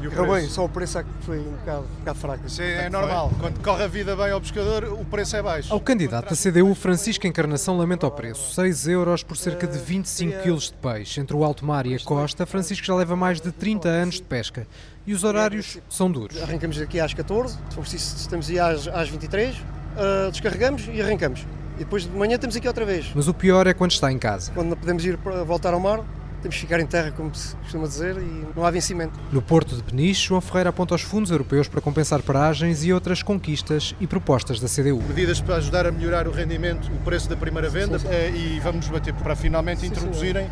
E 0.03 0.07
o 0.07 0.11
preço? 0.11 0.31
bem, 0.33 0.49
só 0.49 0.65
o 0.65 0.69
preço 0.69 0.99
é 0.99 1.03
que 1.03 1.09
foi 1.21 1.39
um 1.39 1.51
bocado, 1.51 1.83
um 1.83 1.99
bocado 1.99 2.19
fraco. 2.19 2.45
Isso 2.45 2.61
é, 2.61 2.85
é 2.85 2.89
normal. 2.89 3.31
Quando 3.39 3.63
corre 3.63 3.83
a 3.85 3.87
vida 3.87 4.13
bem 4.17 4.31
ao 4.31 4.41
pescador, 4.41 4.83
o 4.83 5.05
preço 5.05 5.37
é 5.37 5.41
baixo. 5.41 5.73
Ao 5.73 5.79
candidato 5.79 6.29
da 6.29 6.35
CDU, 6.35 6.75
Francisco 6.75 7.25
Encarnação 7.25 7.77
lamenta 7.77 8.05
o 8.05 8.11
preço. 8.11 8.53
6 8.53 8.87
euros 8.89 9.23
por 9.23 9.37
cerca 9.37 9.65
de 9.65 9.77
25 9.77 10.41
quilos 10.41 10.65
de 10.65 10.73
peixe. 10.73 11.21
Entre 11.21 11.33
o 11.33 11.43
alto 11.45 11.65
mar 11.65 11.85
e 11.85 11.95
a 11.95 11.99
costa, 11.99 12.45
Francisco 12.45 12.85
já 12.85 12.93
leva 12.93 13.15
mais 13.15 13.39
de 13.39 13.49
30 13.53 13.87
anos 13.87 14.15
de 14.15 14.23
pesca. 14.23 14.67
E 15.07 15.13
os 15.13 15.23
horários 15.23 15.77
são 15.89 16.11
duros. 16.11 16.41
Arrancamos 16.41 16.81
aqui 16.81 16.99
às 16.99 17.13
14, 17.13 17.55
se 17.55 17.75
for 17.75 17.81
preciso, 17.81 18.17
estamos 18.17 18.49
aí 18.49 18.59
às, 18.59 18.87
às 18.89 19.07
23, 19.07 19.55
uh, 19.55 19.61
ah, 19.95 20.29
descarregamos 20.31 20.89
e 20.91 21.01
arrancamos. 21.01 21.45
E 21.75 21.79
depois 21.79 22.03
de 22.03 22.09
manhã 22.09 22.35
estamos 22.35 22.57
aqui 22.57 22.67
outra 22.67 22.85
vez. 22.85 23.09
Mas 23.15 23.27
o 23.29 23.33
pior 23.33 23.67
é 23.67 23.73
quando 23.73 23.91
está 23.91 24.11
em 24.11 24.19
casa. 24.19 24.51
Quando 24.51 24.69
não 24.69 24.77
podemos 24.77 25.05
ir 25.05 25.17
para 25.17 25.43
voltar 25.43 25.73
ao 25.73 25.79
mar, 25.79 26.03
temos 26.43 26.55
que 26.55 26.61
ficar 26.61 26.79
em 26.79 26.85
terra, 26.85 27.11
como 27.11 27.33
se 27.33 27.55
costuma 27.55 27.87
dizer, 27.87 28.17
e 28.17 28.45
não 28.53 28.65
há 28.65 28.69
vencimento. 28.69 29.17
No 29.31 29.41
Porto 29.41 29.75
de 29.75 29.81
Peniche, 29.81 30.27
João 30.27 30.41
Ferreira 30.41 30.69
aponta 30.69 30.93
os 30.93 31.01
fundos 31.01 31.31
europeus 31.31 31.69
para 31.69 31.79
compensar 31.79 32.21
paragens 32.21 32.83
e 32.83 32.91
outras 32.91 33.23
conquistas 33.23 33.95
e 33.99 34.05
propostas 34.05 34.59
da 34.59 34.67
CDU. 34.67 35.01
Medidas 35.07 35.39
para 35.39 35.55
ajudar 35.55 35.87
a 35.87 35.91
melhorar 35.91 36.27
o 36.27 36.31
rendimento, 36.31 36.91
o 36.91 36.97
preço 37.03 37.29
da 37.29 37.37
primeira 37.37 37.69
venda 37.69 37.97
sim, 37.97 38.07
sim. 38.07 38.13
Eh, 38.13 38.31
e 38.35 38.59
vamos 38.59 38.87
bater 38.89 39.13
para 39.13 39.35
finalmente 39.35 39.81
sim, 39.81 39.87
introduzirem 39.87 40.49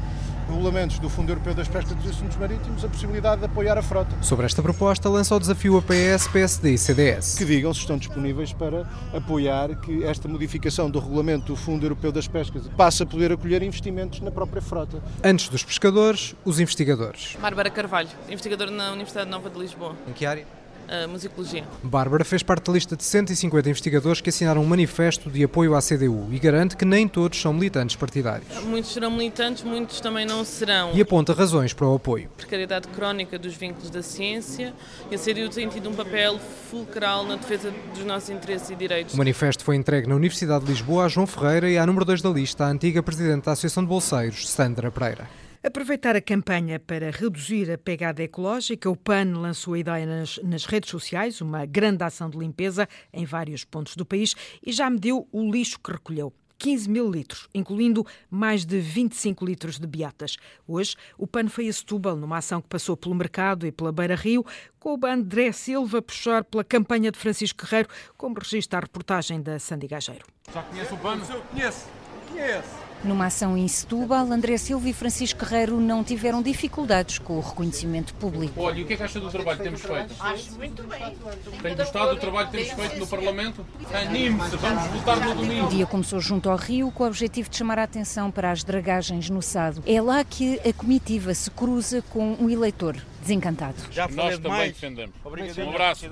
regulamentos 0.52 1.00
do 1.00 1.10
Fundo 1.10 1.32
Europeu 1.32 1.54
das 1.54 1.68
Pescas 1.68 1.92
e 1.92 1.96
dos 1.96 2.12
Assuntos 2.12 2.38
Marítimos 2.38 2.84
a 2.86 2.88
possibilidade 2.88 3.40
de 3.40 3.46
apoiar 3.46 3.78
a 3.78 3.82
frota. 3.82 4.16
Sobre 4.22 4.46
esta 4.46 4.62
proposta, 4.62 5.10
lança 5.10 5.36
o 5.36 5.40
desafio 5.40 5.78
a 5.78 5.82
PS, 5.82 6.28
PSD 6.28 6.74
e 6.74 6.78
CDS. 6.78 7.38
Que 7.38 7.46
digam 7.46 7.74
se 7.74 7.80
estão 7.80 7.98
disponíveis 7.98 8.54
para 8.54 8.88
apoiar 9.14 9.76
que 9.82 10.04
esta 10.04 10.28
modificação 10.28 10.90
do 10.90 11.00
regulamento 11.00 11.48
do 11.48 11.56
Fundo 11.56 11.86
Europeu 11.86 12.12
das 12.12 12.28
Pescas 12.28 12.68
passe 12.78 13.04
a 13.04 13.06
poder 13.06 13.32
acolher 13.32 13.64
investimentos 13.64 14.20
na 14.20 14.32
própria 14.32 14.62
frota. 14.62 15.02
Antes 15.24 15.50
dos 15.50 15.64
pescadores, 15.64 16.36
os 16.46 16.60
investigadores. 16.60 17.36
Bárbara 17.42 17.70
Carvalho, 17.70 18.10
investigadora 18.30 18.72
na 18.72 18.92
Universidade 18.92 19.30
Nova 19.30 19.50
de 19.50 19.58
Lisboa. 19.58 19.96
Em 20.08 20.14
que 20.14 20.26
área? 20.26 20.61
A 20.92 21.08
musicologia. 21.08 21.64
Bárbara 21.82 22.26
fez 22.26 22.44
parte 22.44 22.66
da 22.66 22.74
lista 22.74 22.98
de 22.98 23.04
150 23.04 23.70
investigadores 23.70 24.20
que 24.20 24.30
assinaram 24.30 24.62
um 24.62 24.66
manifesto 24.66 25.30
de 25.30 25.44
apoio 25.44 25.74
à 25.74 25.82
CDU 25.82 26.28
e 26.32 26.38
garante 26.38 26.76
que 26.76 26.84
nem 26.84 27.08
todos 27.08 27.40
são 27.40 27.54
militantes 27.54 27.96
partidários. 27.96 28.48
Muitos 28.66 28.92
serão 28.92 29.10
militantes, 29.10 29.64
muitos 29.64 30.02
também 30.02 30.26
não 30.26 30.44
serão. 30.44 30.92
E 30.94 31.02
aponta 31.02 31.34
razões 31.34 31.74
para 31.74 31.88
o 31.88 31.96
apoio. 31.96 32.30
Precariedade 32.36 32.90
crónica 32.90 33.40
dos 33.40 33.56
vínculos 33.56 33.90
da 33.90 34.04
ciência 34.04 34.74
e 35.10 35.16
a 35.16 35.18
CDU 35.18 35.50
tem 35.50 35.70
tido 35.70 35.90
um 35.90 35.94
papel 35.94 36.38
fulcral 36.70 37.26
na 37.26 37.38
defesa 37.38 37.74
dos 37.96 38.04
nossos 38.04 38.30
interesses 38.30 38.70
e 38.70 38.76
direitos. 38.76 39.14
O 39.14 39.18
manifesto 39.18 39.64
foi 39.64 39.76
entregue 39.76 40.08
na 40.08 40.16
Universidade 40.16 40.66
de 40.66 40.72
Lisboa 40.72 41.06
a 41.06 41.08
João 41.08 41.26
Ferreira 41.26 41.70
e 41.70 41.78
à 41.78 41.86
número 41.86 42.04
2 42.04 42.22
da 42.22 42.30
lista, 42.30 42.66
a 42.66 42.68
antiga 42.68 43.02
presidente 43.02 43.46
da 43.46 43.54
Associação 43.54 43.84
de 43.84 43.90
Bolseiros, 43.90 44.50
Sandra 44.50 44.92
Pereira. 44.92 45.42
Aproveitar 45.64 46.16
a 46.16 46.22
campanha 46.22 46.80
para 46.80 47.12
reduzir 47.12 47.72
a 47.72 47.78
pegada 47.78 48.24
ecológica, 48.24 48.90
o 48.90 48.96
PAN 48.96 49.38
lançou 49.38 49.76
a 49.76 49.80
ideia 49.80 50.08
nas, 50.08 50.40
nas, 50.40 50.66
redes 50.66 50.90
sociais, 50.90 51.40
uma 51.40 51.68
grande 51.68 52.04
ação 52.04 52.32
de 52.32 52.38
limpeza 52.40 52.90
em 53.14 53.26
vários 53.26 53.64
pontos 53.64 53.96
do 53.96 54.04
país 54.04 54.34
e 54.66 54.72
já 54.72 54.90
mediu 54.90 55.28
o 55.32 55.52
lixo 55.52 55.80
que 55.80 55.92
recolheu. 55.92 56.34
15 56.58 56.90
mil 56.90 57.12
litros, 57.12 57.48
incluindo 57.54 58.04
mais 58.28 58.66
de 58.66 58.80
25 58.80 59.46
litros 59.46 59.78
de 59.78 59.86
beatas. 59.86 60.38
Hoje, 60.68 60.96
o 61.16 61.28
PAN 61.28 61.48
foi 61.48 61.68
a 61.68 61.74
Setúbal, 61.74 62.16
numa 62.16 62.38
ação 62.38 62.60
que 62.60 62.68
passou 62.68 62.98
pelo 62.98 63.14
mercado 63.14 63.68
e 63.68 63.72
pela 63.72 63.92
Beira 63.92 64.16
Rio, 64.16 64.44
com 64.80 64.98
o 65.00 65.06
André 65.06 65.52
Silva 65.52 66.00
a 66.00 66.02
puxar 66.02 66.44
pela 66.44 66.64
campanha 66.64 67.12
de 67.12 67.20
Francisco 67.20 67.64
Guerreiro, 67.64 67.90
como 68.18 68.40
registra 68.40 68.80
a 68.80 68.82
reportagem 68.82 69.40
da 69.40 69.60
Sandy 69.60 69.88
Gageiro. 69.88 70.26
Já 70.52 70.64
conhece 70.64 70.92
o 70.92 70.98
PAN? 70.98 71.20
Conheço, 71.52 71.88
conheço. 72.32 72.81
Numa 73.04 73.26
ação 73.26 73.58
em 73.58 73.68
Setúbal, 73.68 74.32
André 74.32 74.58
Silva 74.58 74.88
e 74.88 74.94
Francisco 74.94 75.40
Guerreiro 75.44 75.80
não 75.80 76.04
tiveram 76.04 76.40
dificuldades 76.40 77.18
com 77.18 77.38
o 77.38 77.42
reconhecimento 77.42 78.14
público. 78.14 78.62
Olha, 78.62 78.78
e 78.78 78.84
o 78.84 78.86
que 78.86 78.94
é 78.94 78.98
que 78.98 79.04
acha 79.04 79.20
do 79.20 79.30
trabalho 79.32 79.58
que 79.58 79.64
temos 79.64 79.82
feito? 79.82 80.16
Acho 80.20 80.52
muito 80.54 80.84
bem. 80.84 81.18
Tem 81.64 81.76
gostado 81.76 82.14
do 82.14 82.20
trabalho 82.20 82.50
que 82.50 82.58
temos 82.58 82.74
feito 82.74 83.00
no 83.00 83.08
Parlamento? 83.08 83.66
Anime-se, 83.92 84.56
vamos 84.58 84.84
votar 84.92 85.20
no 85.20 85.36
domingo. 85.36 85.66
O 85.66 85.70
dia 85.70 85.86
começou 85.88 86.20
junto 86.20 86.48
ao 86.48 86.58
Rio 86.58 86.92
com 86.92 87.04
o 87.04 87.08
objetivo 87.08 87.50
de 87.50 87.58
chamar 87.58 87.80
a 87.80 87.84
atenção 87.84 88.30
para 88.30 88.52
as 88.52 88.64
dragagens 88.64 89.32
no 89.32 89.42
Sado. 89.42 89.82
É 89.88 90.00
lá 90.00 90.24
que 90.24 90.60
a 90.60 90.72
comitiva 90.72 91.34
se 91.34 91.50
cruza 91.50 92.04
com 92.04 92.36
um 92.40 92.50
eleitor 92.52 92.98
desencantado. 93.22 93.76
Já 93.92 94.08
Nós 94.08 94.36
também 94.36 94.52
mais. 94.52 94.74
defendemos. 94.74 95.16
Obrigado. 95.24 95.60
Um 95.66 95.70
abraço. 95.70 96.06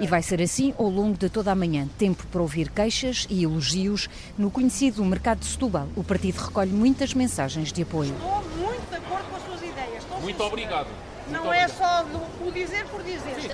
E 0.00 0.06
vai 0.06 0.22
ser 0.22 0.40
assim 0.40 0.72
ao 0.78 0.88
longo 0.88 1.18
de 1.18 1.28
toda 1.28 1.52
a 1.52 1.54
manhã. 1.54 1.88
Tempo 1.98 2.26
para 2.28 2.40
ouvir 2.40 2.70
queixas 2.70 3.26
e 3.28 3.44
elogios. 3.44 4.08
No 4.38 4.50
conhecido 4.50 5.04
Mercado 5.04 5.40
de 5.40 5.46
Setúbal, 5.46 5.88
o 5.96 6.02
partido 6.02 6.38
recolhe 6.38 6.70
muitas 6.70 7.12
mensagens 7.14 7.72
de 7.72 7.82
apoio. 7.82 8.14
Estou 8.14 8.42
muito 8.56 8.88
de 8.88 8.96
acordo 8.96 9.24
com 9.28 9.36
as 9.36 9.42
suas 9.44 9.62
ideias. 9.62 10.02
Estou 10.02 10.20
muito 10.20 10.42
obrigado. 10.42 10.88
Não 11.30 11.44
muito 11.44 11.54
é 11.54 11.66
obrigado. 11.66 11.78
só 11.78 12.46
o 12.46 12.50
dizer 12.52 12.84
por 12.86 13.02
dizer. 13.02 13.40
Sim. 13.40 13.48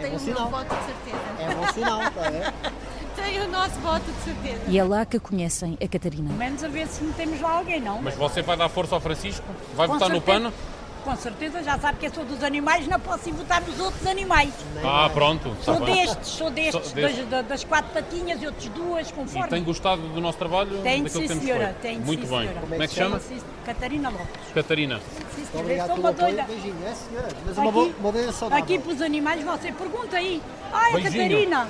Tem 0.00 0.12
é 0.12 0.16
o 0.16 0.20
meu 0.20 0.48
voto 0.48 0.74
de 0.74 0.84
certeza. 0.84 1.18
É 1.38 1.54
bom 1.54 1.72
sinal, 1.72 2.00
é? 2.02 2.52
Tem 3.14 3.40
o 3.40 3.48
nosso 3.48 3.78
voto 3.80 4.04
de 4.04 4.22
certeza. 4.22 4.62
E 4.68 4.78
é 4.78 4.82
lá 4.82 5.06
que 5.06 5.20
conhecem 5.20 5.78
a 5.82 5.88
Catarina. 5.88 6.32
Menos 6.32 6.64
a 6.64 6.68
ver 6.68 6.86
se 6.88 7.02
metemos 7.04 7.40
lá 7.40 7.52
alguém, 7.52 7.80
não? 7.80 8.02
Mas 8.02 8.16
você 8.16 8.42
vai 8.42 8.56
dar 8.56 8.68
força 8.68 8.94
ao 8.96 9.00
Francisco? 9.00 9.46
Vai 9.74 9.86
com 9.86 9.94
votar 9.94 10.10
certeza. 10.10 10.40
no 10.40 10.50
pano? 10.50 10.73
Com 11.04 11.14
certeza 11.16 11.62
já 11.62 11.78
sabe 11.78 11.98
que 11.98 12.06
eu 12.06 12.14
sou 12.14 12.24
dos 12.24 12.42
animais, 12.42 12.88
não 12.88 12.98
posso 12.98 13.28
ir 13.28 13.32
votar 13.32 13.60
nos 13.60 13.78
outros 13.78 14.06
animais. 14.06 14.52
Ah, 14.82 15.10
pronto. 15.12 15.54
Sou 15.62 15.78
destes, 15.80 16.28
sou 16.28 16.50
destes, 16.50 16.92
destes. 16.92 17.26
Das, 17.26 17.46
das, 17.46 17.64
quatro 17.64 17.92
patinhas 17.92 18.42
e 18.42 18.46
outros 18.46 18.68
duas, 18.68 19.12
conforme. 19.12 19.46
E 19.46 19.50
tem 19.50 19.62
gostado 19.62 20.02
do 20.02 20.20
nosso 20.20 20.38
trabalho? 20.38 20.82
Tenho, 20.82 21.08
sim, 21.08 21.20
que 21.20 21.28
senhora. 21.28 21.76
Tenho, 21.82 22.00
Muito 22.00 22.26
sim, 22.26 22.30
bem. 22.30 22.48
Senhora. 22.48 22.60
Como 22.60 22.74
é 22.74 22.78
que 22.78 22.88
se 22.88 22.94
chama? 22.94 23.20
Catarina 23.64 24.08
Lopes. 24.08 24.52
Catarina. 24.54 25.00
Sim, 25.34 25.44
senhora. 25.44 25.72
Eu 25.72 25.86
sou 25.86 25.96
uma 25.96 26.12
doida. 26.12 26.42
Beijinho, 26.42 26.76
é, 26.86 26.94
senhora. 26.94 27.28
Mas 27.46 27.58
uma, 27.58 27.70
aqui, 27.70 27.94
uma 28.00 28.12
doida 28.12 28.32
saudável. 28.32 28.64
Aqui 28.64 28.78
para 28.78 28.92
os 28.92 29.02
animais, 29.02 29.44
você 29.44 29.72
pergunta 29.72 30.16
aí. 30.16 30.42
Ah, 30.74 30.90
é 30.90 31.02
Catarina. 31.02 31.68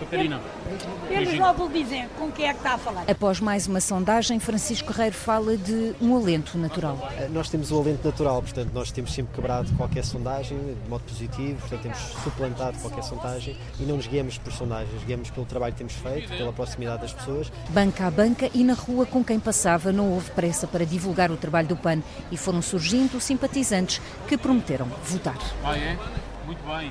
Catarina. 0.00 0.40
Eles 1.10 1.38
logo 1.38 1.68
dizem 1.68 2.08
com 2.18 2.32
quem 2.32 2.48
é 2.48 2.52
que 2.52 2.58
está 2.58 2.74
a 2.74 2.78
falar. 2.78 3.04
Após 3.08 3.40
mais 3.40 3.66
uma 3.66 3.80
sondagem, 3.80 4.40
Francisco 4.40 4.90
Guerreiro 4.92 5.14
fala 5.14 5.56
de 5.56 5.94
um 6.00 6.16
alento 6.16 6.56
natural. 6.56 6.98
Eh, 7.18 7.28
nós 7.28 7.50
temos 7.50 7.70
o 7.70 7.78
alento 7.78 8.06
natural, 8.06 8.40
portanto, 8.40 8.70
nós 8.72 8.90
temos 8.90 9.12
sempre 9.12 9.34
quebrado 9.34 9.70
qualquer 9.76 10.04
sondagem 10.04 10.56
de 10.58 10.88
modo 10.88 11.02
positivo, 11.04 11.60
portanto, 11.60 11.82
temos 11.82 11.98
suplantado 12.24 12.78
qualquer 12.78 13.02
sondagem 13.02 13.56
e 13.78 13.82
não 13.84 13.96
nos 13.96 14.06
guiamos 14.06 14.38
por 14.38 14.52
sondagens, 14.52 15.04
guiamos 15.04 15.30
pelo 15.30 15.44
trabalho 15.44 15.72
que 15.72 15.78
temos 15.78 15.94
feito, 15.94 16.28
pela 16.28 16.52
proximidade 16.52 17.02
das 17.02 17.12
pessoas. 17.12 17.52
Banca 17.68 18.06
a 18.06 18.10
banca 18.10 18.50
e 18.54 18.64
na 18.64 18.74
rua 18.74 19.04
com 19.04 19.22
quem 19.22 19.38
passava 19.38 19.92
não 19.92 20.12
houve 20.12 20.30
pressa 20.30 20.66
para 20.66 20.86
divulgar 20.86 21.30
o 21.30 21.36
trabalho 21.36 21.68
do 21.68 21.76
PAN 21.76 22.02
e 22.30 22.36
foram 22.36 22.62
surgindo 22.62 23.20
simpatizantes 23.20 24.00
que 24.26 24.38
prometeram 24.38 24.86
votar. 25.04 25.38
Ah, 25.62 25.76
é? 25.76 25.98
Muito 26.46 26.62
bem. 26.66 26.88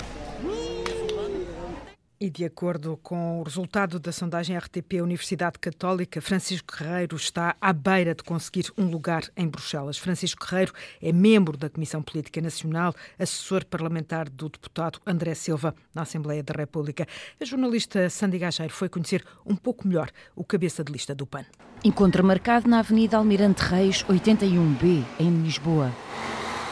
E 2.19 2.29
de 2.29 2.45
acordo 2.45 2.97
com 3.03 3.41
o 3.41 3.43
resultado 3.43 3.99
da 3.99 4.09
sondagem 4.09 4.57
RTP 4.57 5.01
Universidade 5.01 5.59
Católica, 5.59 6.21
Francisco 6.21 6.73
Guerreiro 6.77 7.17
está 7.17 7.57
à 7.59 7.73
beira 7.73 8.15
de 8.15 8.23
conseguir 8.23 8.71
um 8.77 8.85
lugar 8.85 9.23
em 9.35 9.45
Bruxelas. 9.49 9.97
Francisco 9.97 10.45
Guerreiro 10.45 10.71
é 11.01 11.11
membro 11.11 11.57
da 11.57 11.69
Comissão 11.69 12.01
Política 12.01 12.39
Nacional, 12.39 12.95
assessor 13.19 13.65
parlamentar 13.65 14.29
do 14.29 14.47
deputado 14.47 15.01
André 15.05 15.35
Silva 15.35 15.75
na 15.93 16.03
Assembleia 16.03 16.41
da 16.41 16.53
República. 16.57 17.05
A 17.39 17.43
jornalista 17.43 18.09
Sandy 18.09 18.39
Gageiro 18.39 18.73
foi 18.73 18.87
conhecer 18.87 19.21
um 19.45 19.55
pouco 19.55 19.85
melhor 19.85 20.09
o 20.37 20.43
cabeça 20.45 20.85
de 20.85 20.93
lista 20.93 21.13
do 21.13 21.25
PAN. 21.25 21.43
Encontro 21.83 22.23
marcado 22.23 22.69
na 22.69 22.79
Avenida 22.79 23.17
Almirante 23.17 23.61
Reis, 23.61 24.05
81B, 24.05 25.03
em 25.19 25.43
Lisboa. 25.43 25.91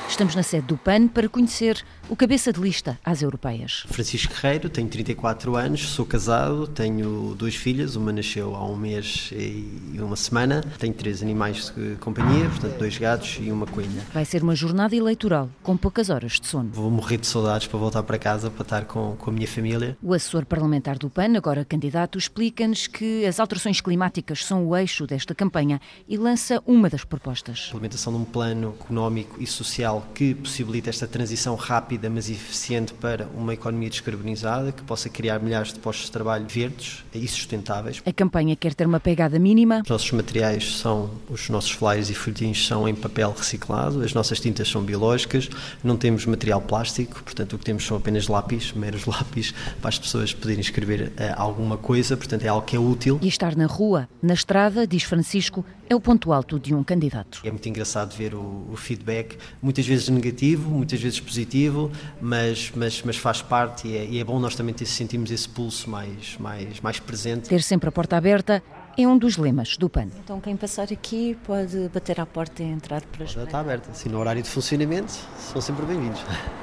Estamos 0.08 0.36
na 0.36 0.44
sede 0.44 0.68
do 0.68 0.78
PAN 0.78 1.08
para 1.08 1.28
conhecer 1.28 1.84
o 2.08 2.16
cabeça 2.16 2.54
de 2.54 2.60
lista 2.60 3.00
às 3.04 3.22
europeias. 3.22 3.84
Francisco 3.88 4.34
Guerreiro, 4.34 4.70
tenho 4.70 4.88
34 4.88 5.56
anos, 5.56 5.90
sou 5.90 6.06
casado, 6.06 6.68
tenho 6.68 7.34
duas 7.36 7.56
filhas, 7.56 7.96
uma 7.96 8.12
nasceu 8.12 8.56
há 8.56 8.66
um 8.66 8.76
mês 8.76 9.32
e 9.32 10.00
uma 10.00 10.16
semana, 10.16 10.62
tenho 10.78 10.94
três 10.94 11.24
animais 11.24 11.74
de 11.76 11.96
companhia, 11.96 12.48
portanto 12.50 12.78
dois 12.78 12.98
gatos 12.98 13.40
e 13.42 13.52
uma 13.52 13.66
coelha. 13.66 14.04
Vai 14.14 14.26
ser 14.26 14.44
uma 14.44 14.56
jornada 14.56 14.96
eleitoral 14.96 15.50
com 15.64 15.76
poucas 15.76 16.10
horas 16.10 16.34
de 16.40 16.48
sono. 16.48 16.70
Vou 16.72 16.92
morrer 16.92 17.18
de 17.18 17.26
saudades 17.26 17.68
para 17.68 17.80
voltar 17.80 18.04
para 18.04 18.20
casa, 18.20 18.52
para 18.52 18.64
estar 18.64 18.86
com, 18.86 19.16
com 19.16 19.30
a 19.30 19.34
minha 19.34 19.48
família. 19.48 19.98
O 20.04 20.14
assessor 20.14 20.46
parlamentar 20.46 20.98
do 20.98 21.10
PAN, 21.10 21.36
agora 21.36 21.66
candidato, 21.66 22.18
explica-nos 22.18 22.86
que 22.86 23.26
as 23.26 23.40
alterações 23.40 23.82
climáticas 23.82 24.46
são 24.46 24.68
o 24.68 24.76
eixo 24.78 25.08
desta 25.08 25.34
campanha 25.34 25.82
e 26.08 26.18
lança 26.18 26.62
uma 26.68 26.90
das 26.90 27.04
propostas. 27.04 27.66
A 27.66 27.70
implementação 27.70 28.14
de 28.14 28.20
um 28.20 28.26
plano 28.26 28.76
económico 28.80 29.42
e 29.42 29.48
social 29.48 29.93
que 30.02 30.34
possibilite 30.34 30.90
esta 30.90 31.08
transição 31.08 31.56
rápida 31.56 32.10
mas 32.10 32.30
eficiente 32.30 32.94
para 32.94 33.28
uma 33.36 33.54
economia 33.54 33.90
descarbonizada 33.90 34.72
que 34.72 34.82
possa 34.84 35.10
criar 35.10 35.40
milhares 35.40 35.74
de 35.74 35.80
postos 35.80 36.06
de 36.06 36.12
trabalho 36.12 36.46
verdes 36.48 37.04
e 37.14 37.28
sustentáveis. 37.28 38.02
A 38.06 38.14
campanha 38.14 38.56
quer 38.56 38.74
ter 38.74 38.88
uma 38.88 39.00
pegada 39.00 39.38
mínima. 39.40 39.82
Os 39.84 39.90
nossos 39.90 40.12
materiais 40.12 40.78
são, 40.78 41.10
os 41.30 41.50
nossos 41.50 41.72
flyers 41.72 42.10
e 42.10 42.14
folhetins 42.14 42.66
são 42.66 42.88
em 42.88 42.96
papel 42.96 43.34
reciclado, 43.38 44.02
as 44.02 44.14
nossas 44.14 44.40
tintas 44.40 44.68
são 44.68 44.84
biológicas, 44.84 45.50
não 45.84 45.98
temos 45.98 46.26
material 46.26 46.62
plástico, 46.62 47.24
portanto 47.24 47.54
o 47.54 47.60
que 47.60 47.66
temos 47.66 47.86
são 47.86 47.98
apenas 47.98 48.28
lápis, 48.28 48.74
meros 48.74 49.06
lápis, 49.08 49.54
para 49.82 49.90
as 49.90 50.00
pessoas 50.00 50.34
poderem 50.34 50.62
escrever 50.62 51.10
uh, 51.10 51.34
alguma 51.36 51.78
coisa, 51.78 52.16
portanto 52.18 52.44
é 52.44 52.48
algo 52.48 52.66
que 52.66 52.76
é 52.76 52.80
útil. 52.80 53.20
E 53.22 53.28
estar 53.28 53.56
na 53.56 53.66
rua, 53.66 54.08
na 54.22 54.34
estrada, 54.34 54.88
diz 54.88 55.04
Francisco, 55.04 55.66
é 55.90 55.96
o 55.96 56.00
ponto 56.00 56.32
alto 56.32 56.60
de 56.60 56.74
um 56.74 56.84
candidato. 56.84 57.42
É 57.44 57.52
muito 57.52 57.68
engraçado 57.68 58.16
ver 58.16 58.34
o, 58.34 58.68
o 58.72 58.76
feedback, 58.76 59.38
muitas 59.62 59.86
vezes 59.86 60.10
negativo, 60.10 60.70
muitas 60.70 61.02
vezes 61.02 61.20
positivo, 61.20 61.92
mas, 62.22 62.72
mas, 62.76 63.02
mas 63.04 63.18
faz 63.18 63.42
parte 63.42 63.88
e 63.88 63.98
é, 63.98 64.06
e 64.06 64.20
é 64.20 64.24
bom 64.24 64.40
nós 64.40 64.56
também 64.56 64.74
ter, 64.74 64.86
sentirmos 64.86 65.32
esse 65.32 65.48
pulso 65.48 65.90
mais, 65.90 66.38
mais, 66.38 66.80
mais 66.80 67.00
presente. 67.00 67.50
Ter 67.50 67.62
sempre 67.62 67.90
a 67.90 67.92
porta 67.92 68.18
aberta 68.18 68.64
é 68.98 69.08
um 69.08 69.18
dos 69.18 69.38
lemas 69.38 69.78
do 69.78 69.90
PAN. 69.90 70.08
Então 70.24 70.40
quem 70.40 70.56
passar 70.56 70.88
aqui 70.92 71.38
pode 71.46 71.90
bater 71.90 72.20
à 72.20 72.26
porta 72.26 72.62
e 72.64 72.66
entrar 72.66 73.02
para 73.02 73.24
a 73.24 73.44
Está 73.44 73.60
aberta, 73.60 73.92
assim 73.92 74.10
no 74.10 74.20
horário 74.20 74.42
de 74.42 74.50
funcionamento 74.50 75.14
são 75.38 75.62
sempre 75.62 75.86
bem-vindos. 75.86 76.22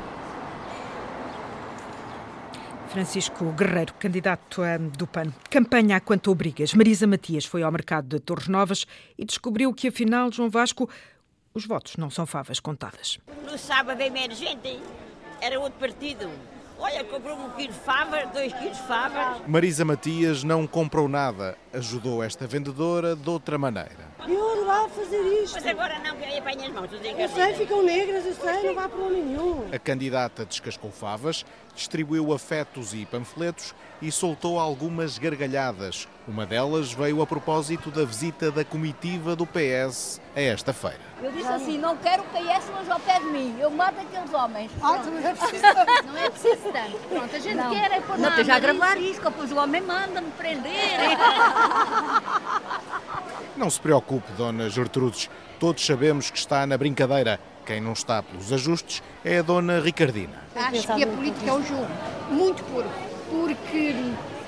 Francisco 2.90 3.44
Guerreiro, 3.52 3.94
candidato 3.94 4.62
do 4.98 5.06
PAN. 5.06 5.32
Campanha 5.48 5.96
a 5.96 6.00
quanto 6.00 6.28
obrigas. 6.32 6.74
Marisa 6.74 7.06
Matias 7.06 7.44
foi 7.44 7.62
ao 7.62 7.70
mercado 7.70 8.08
de 8.08 8.18
Torres 8.18 8.48
Novas 8.48 8.84
e 9.16 9.24
descobriu 9.24 9.72
que, 9.72 9.86
afinal, 9.86 10.32
João 10.32 10.50
Vasco, 10.50 10.90
os 11.54 11.64
votos 11.64 11.96
não 11.96 12.10
são 12.10 12.26
favas 12.26 12.58
contadas. 12.58 13.20
No 13.48 13.56
sábado 13.56 13.96
vem 13.96 14.10
menos 14.10 14.36
gente, 14.36 14.80
era 15.40 15.60
outro 15.60 15.78
partido. 15.78 16.28
Olha, 16.80 17.04
comprou 17.04 17.38
um 17.38 17.50
quilo 17.50 17.72
de 17.72 17.78
favas, 17.78 18.28
dois 18.32 18.52
quilos 18.54 18.76
de 18.76 18.82
favas. 18.82 19.40
Marisa 19.46 19.84
Matias 19.84 20.42
não 20.42 20.66
comprou 20.66 21.08
nada. 21.08 21.56
Ajudou 21.72 22.24
esta 22.24 22.44
vendedora 22.44 23.14
de 23.14 23.30
outra 23.30 23.56
maneira. 23.56 24.09
Eu 24.28 24.56
não 24.56 24.64
vou 24.64 24.88
fazer 24.88 25.20
isto. 25.42 25.54
Mas 25.54 25.66
agora 25.66 25.98
não, 25.98 26.16
que 26.16 26.24
aí 26.24 26.38
apanha 26.38 26.66
as 26.66 26.72
mãos. 26.72 26.90
Eu 26.92 27.28
sei, 27.28 27.54
ficam 27.54 27.82
negras, 27.82 28.26
eu 28.26 28.34
sei, 28.34 28.66
não 28.66 28.74
vá 28.74 28.88
problema 28.88 29.24
nenhum. 29.24 29.68
A 29.72 29.78
candidata 29.78 30.44
descascou 30.44 30.90
favas, 30.90 31.44
distribuiu 31.74 32.32
afetos 32.32 32.94
e 32.94 33.06
panfletos 33.06 33.74
e 34.02 34.10
soltou 34.10 34.58
algumas 34.58 35.18
gargalhadas. 35.18 36.08
Uma 36.26 36.46
delas 36.46 36.92
veio 36.92 37.20
a 37.22 37.26
propósito 37.26 37.90
da 37.90 38.04
visita 38.04 38.50
da 38.50 38.64
comitiva 38.64 39.34
do 39.34 39.46
PS 39.46 40.20
a 40.34 40.40
esta 40.40 40.72
feira. 40.72 41.00
Eu 41.22 41.32
disse 41.32 41.48
assim, 41.48 41.76
não 41.76 41.96
quero 41.96 42.22
o 42.22 42.26
PS 42.26 42.68
longe 42.68 42.90
ao 42.90 43.00
pé 43.00 43.18
de 43.18 43.26
mim, 43.26 43.56
eu 43.58 43.70
mato 43.70 44.00
aqueles 44.00 44.32
homens. 44.32 44.70
Ah, 44.80 44.96
não 44.98 45.18
é 45.18 45.34
preciso 45.34 45.62
Não 46.06 46.16
é 46.16 46.30
preciso 46.30 46.72
tanto. 46.72 46.98
Pronto, 47.08 47.36
a 47.36 47.38
gente 47.38 47.56
não. 47.56 47.70
quer 47.70 47.92
é 47.92 48.00
pôr 48.00 48.18
Não 48.18 48.28
esteja 48.30 48.54
a 48.54 48.58
gravar 48.58 48.98
isso, 48.98 49.20
que 49.20 49.28
depois 49.28 49.52
o 49.52 49.56
homem 49.56 49.82
manda-me 49.82 50.30
prender. 50.32 50.70
Não 53.56 53.68
se 53.68 53.80
preocupe, 53.80 54.30
Dona 54.32 54.68
Gertrudes, 54.70 55.28
todos 55.58 55.84
sabemos 55.84 56.30
que 56.30 56.38
está 56.38 56.66
na 56.66 56.78
brincadeira. 56.78 57.38
Quem 57.66 57.80
não 57.80 57.92
está 57.92 58.22
pelos 58.22 58.52
ajustes 58.52 59.02
é 59.24 59.38
a 59.38 59.42
Dona 59.42 59.80
Ricardina. 59.80 60.42
Acho 60.54 60.94
que 60.94 61.04
a 61.04 61.06
política 61.06 61.50
é 61.50 61.52
um 61.52 61.64
jogo 61.64 61.86
muito 62.30 62.64
puro, 62.64 62.88
porque 63.30 63.94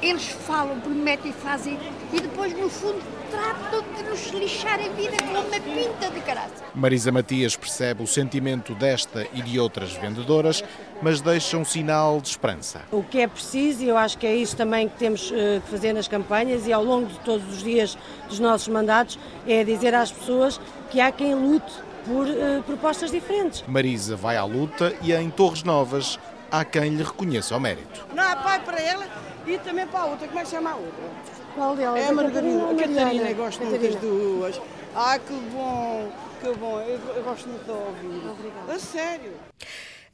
eles 0.01 0.27
falam, 0.27 0.81
prometem 0.81 1.31
e 1.31 1.35
fazem 1.35 1.79
e 2.13 2.21
depois, 2.21 2.53
no 2.53 2.69
fundo, 2.69 3.03
tratam 3.33 3.83
de 3.97 4.03
nos 4.03 4.27
lixar 4.29 4.79
a 4.79 4.89
vida 4.91 5.17
com 5.17 5.31
uma 5.31 5.43
pinta 5.43 6.11
de 6.11 6.21
caraça. 6.21 6.65
Marisa 6.75 7.11
Matias 7.11 7.57
percebe 7.57 8.03
o 8.03 8.07
sentimento 8.07 8.75
desta 8.75 9.27
e 9.33 9.41
de 9.41 9.59
outras 9.59 9.93
vendedoras, 9.95 10.63
mas 11.01 11.23
deixa 11.23 11.57
um 11.57 11.65
sinal 11.65 12.21
de 12.21 12.29
esperança. 12.29 12.83
O 12.93 13.03
que 13.03 13.21
é 13.21 13.27
preciso, 13.27 13.83
e 13.83 13.89
eu 13.89 13.97
acho 13.97 14.19
que 14.19 14.27
é 14.27 14.37
isso 14.37 14.55
também 14.55 14.89
que 14.89 14.99
temos 14.99 15.33
eh, 15.35 15.61
que 15.65 15.71
fazer 15.71 15.95
nas 15.95 16.07
campanhas 16.07 16.67
e 16.67 16.73
ao 16.73 16.85
longo 16.85 17.07
de 17.07 17.19
todos 17.21 17.49
os 17.49 17.63
dias 17.63 17.97
dos 18.29 18.39
nossos 18.39 18.69
mandatos, 18.69 19.19
é 19.47 19.65
dizer 19.65 19.95
às 19.95 20.13
pessoas 20.13 20.61
que 20.91 21.01
há 21.01 21.11
quem 21.11 21.35
lute 21.35 21.73
por 22.05 22.27
uh, 22.27 22.63
propostas 22.65 23.11
diferentes. 23.11 23.65
Marisa 23.67 24.17
vai 24.17 24.37
à 24.37 24.45
luta 24.45 24.95
e 25.03 25.13
em 25.13 25.31
Torres 25.31 25.63
Novas 25.63 26.19
há 26.51 26.65
quem 26.65 26.91
lhe 26.91 27.03
reconheça 27.03 27.57
o 27.57 27.61
mérito. 27.61 28.07
Não 28.15 28.23
há 28.23 28.37
pai 28.37 28.61
para 28.61 28.81
ela 28.81 29.07
e 29.47 29.57
também 29.59 29.87
para 29.87 30.01
a 30.01 30.05
outra. 30.07 30.27
Como 30.27 30.39
é 30.39 30.43
que 30.43 30.49
se 30.49 30.55
chama 30.57 30.71
a 30.71 30.75
outra? 30.75 31.32
Qual 31.55 31.77
delas? 31.77 32.01
É 32.01 32.09
a 32.09 32.13
Margarida. 32.13 32.71
A 32.71 32.75
Catarina, 32.75 33.31
eu 33.31 33.37
gosto 33.37 33.65
muito 33.65 33.83
das 33.83 33.95
duas. 33.97 34.61
Ah, 34.95 35.19
que 35.19 35.35
bom, 35.53 36.13
que 36.41 36.53
bom. 36.59 36.81
Eu, 36.81 36.99
eu 37.17 37.23
gosto 37.23 37.49
muito 37.49 37.65
de 37.65 37.71
ouvir. 37.71 38.29
Obrigada. 38.29 38.73
A 38.73 38.79
sério. 38.79 39.33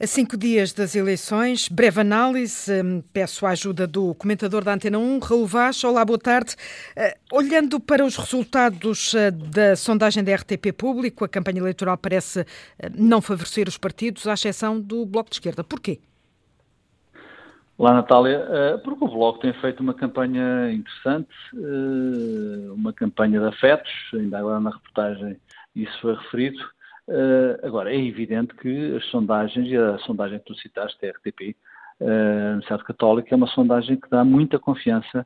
A 0.01 0.07
cinco 0.07 0.37
dias 0.37 0.71
das 0.71 0.95
eleições, 0.95 1.67
breve 1.67 1.99
análise, 1.99 2.71
hum, 2.71 3.03
peço 3.11 3.45
a 3.45 3.49
ajuda 3.49 3.85
do 3.85 4.15
comentador 4.15 4.63
da 4.63 4.73
Antena 4.73 4.97
1, 4.97 5.19
Raul 5.19 5.45
Vaz. 5.45 5.83
Olá, 5.83 6.05
boa 6.05 6.17
tarde. 6.17 6.55
Uh, 6.95 7.35
olhando 7.35 7.81
para 7.81 8.05
os 8.05 8.15
resultados 8.15 9.13
uh, 9.13 9.29
da 9.29 9.75
sondagem 9.75 10.23
da 10.23 10.33
RTP 10.33 10.71
Público, 10.71 11.25
a 11.25 11.27
campanha 11.27 11.59
eleitoral 11.59 11.97
parece 11.97 12.41
uh, 12.41 12.45
não 12.95 13.21
favorecer 13.21 13.67
os 13.67 13.77
partidos, 13.77 14.25
à 14.25 14.35
exceção 14.35 14.79
do 14.79 15.05
Bloco 15.05 15.31
de 15.31 15.35
Esquerda. 15.35 15.65
Porquê? 15.65 15.99
Olá, 17.79 17.93
Natália. 17.93 18.45
Porque 18.83 19.05
o 19.05 19.07
Bloco 19.07 19.39
tem 19.39 19.53
feito 19.53 19.79
uma 19.79 19.93
campanha 19.93 20.69
interessante, 20.69 21.33
uma 22.73 22.91
campanha 22.91 23.39
de 23.39 23.45
afetos, 23.45 23.89
ainda 24.13 24.37
agora 24.37 24.59
na 24.59 24.69
reportagem 24.69 25.39
isso 25.73 25.97
foi 26.01 26.13
referido, 26.13 26.59
Uh, 27.09 27.65
agora, 27.65 27.91
é 27.91 27.97
evidente 27.97 28.53
que 28.53 28.95
as 28.95 29.03
sondagens, 29.05 29.67
e 29.67 29.75
a 29.75 29.97
sondagem 29.97 30.37
que 30.37 30.45
tu 30.45 30.53
citaste, 30.53 31.03
a 31.03 31.09
RTP, 31.09 31.57
eh, 31.99 32.49
Universidade 32.51 32.83
Católica, 32.83 33.33
é 33.33 33.35
uma 33.35 33.47
sondagem 33.47 33.99
que 33.99 34.07
dá 34.07 34.23
muita 34.23 34.59
confiança 34.59 35.25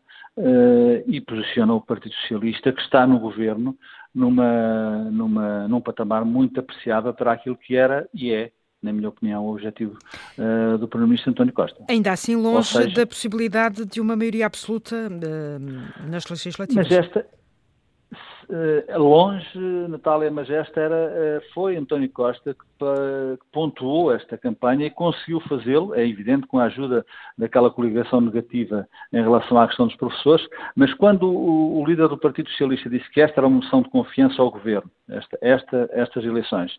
e 1.06 1.20
posiciona 1.20 1.74
o 1.74 1.82
Partido 1.82 2.16
Socialista, 2.16 2.72
que 2.72 2.82
está 2.82 3.06
no 3.06 3.20
governo, 3.20 3.78
numa, 4.16 5.10
numa, 5.12 5.68
num 5.68 5.82
patamar 5.82 6.24
muito 6.24 6.58
apreciável 6.58 7.14
para 7.14 7.34
aquilo 7.34 7.58
que 7.58 7.76
era 7.76 8.08
e 8.14 8.32
é 8.32 8.52
na 8.84 8.92
minha 8.92 9.10
opinião, 9.10 9.46
o 9.46 9.52
objetivo 9.52 9.98
uh, 10.38 10.78
do 10.78 10.88
Primeiro-Ministro 10.88 11.32
António 11.32 11.54
Costa. 11.54 11.84
Ainda 11.88 12.12
assim, 12.12 12.36
longe 12.36 12.68
seja, 12.68 12.94
da 12.94 13.08
possibilidade 13.08 13.86
de 13.86 14.02
uma 14.02 14.16
maioria 14.16 14.46
absoluta 14.46 14.96
uh, 14.96 16.10
nas 16.10 16.28
legislativas. 16.28 16.88
Mas 16.90 17.06
esta, 17.06 17.26
longe, 18.98 19.60
Natália 19.90 20.32
Majesta 20.32 20.80
era, 20.80 20.96
uh, 20.96 21.54
foi 21.54 21.76
António 21.76 22.10
Costa 22.10 22.54
que, 22.54 22.74
pontuou 23.52 24.12
esta 24.12 24.38
campanha 24.38 24.88
e 24.88 24.90
conseguiu 24.90 25.40
fazê-lo, 25.42 25.94
é 25.96 26.06
evidente, 26.08 26.48
com 26.48 26.60
a 26.60 26.66
ajuda 26.66 27.06
daquela 27.38 27.70
coligação 27.70 28.20
negativa 28.20 28.88
em 29.12 29.22
relação 29.22 29.58
à 29.58 29.68
questão 29.68 29.88
dos 29.88 29.96
professores, 29.96 30.46
mas 30.76 30.94
quando 30.94 31.30
o, 31.30 31.84
líder 31.86 32.08
do 32.08 32.18
Partido 32.18 32.50
Socialista 32.50 32.90
disse 32.90 33.10
que 33.12 33.22
esta 33.22 33.40
era 33.40 33.48
uma 33.48 33.58
moção 33.58 33.82
de 33.82 33.90
confiança 33.90 34.42
ao 34.42 34.52
governo, 34.52 34.90
esta, 35.10 35.38
esta, 35.42 35.90
estas 35.94 36.24
eleições, 36.26 36.74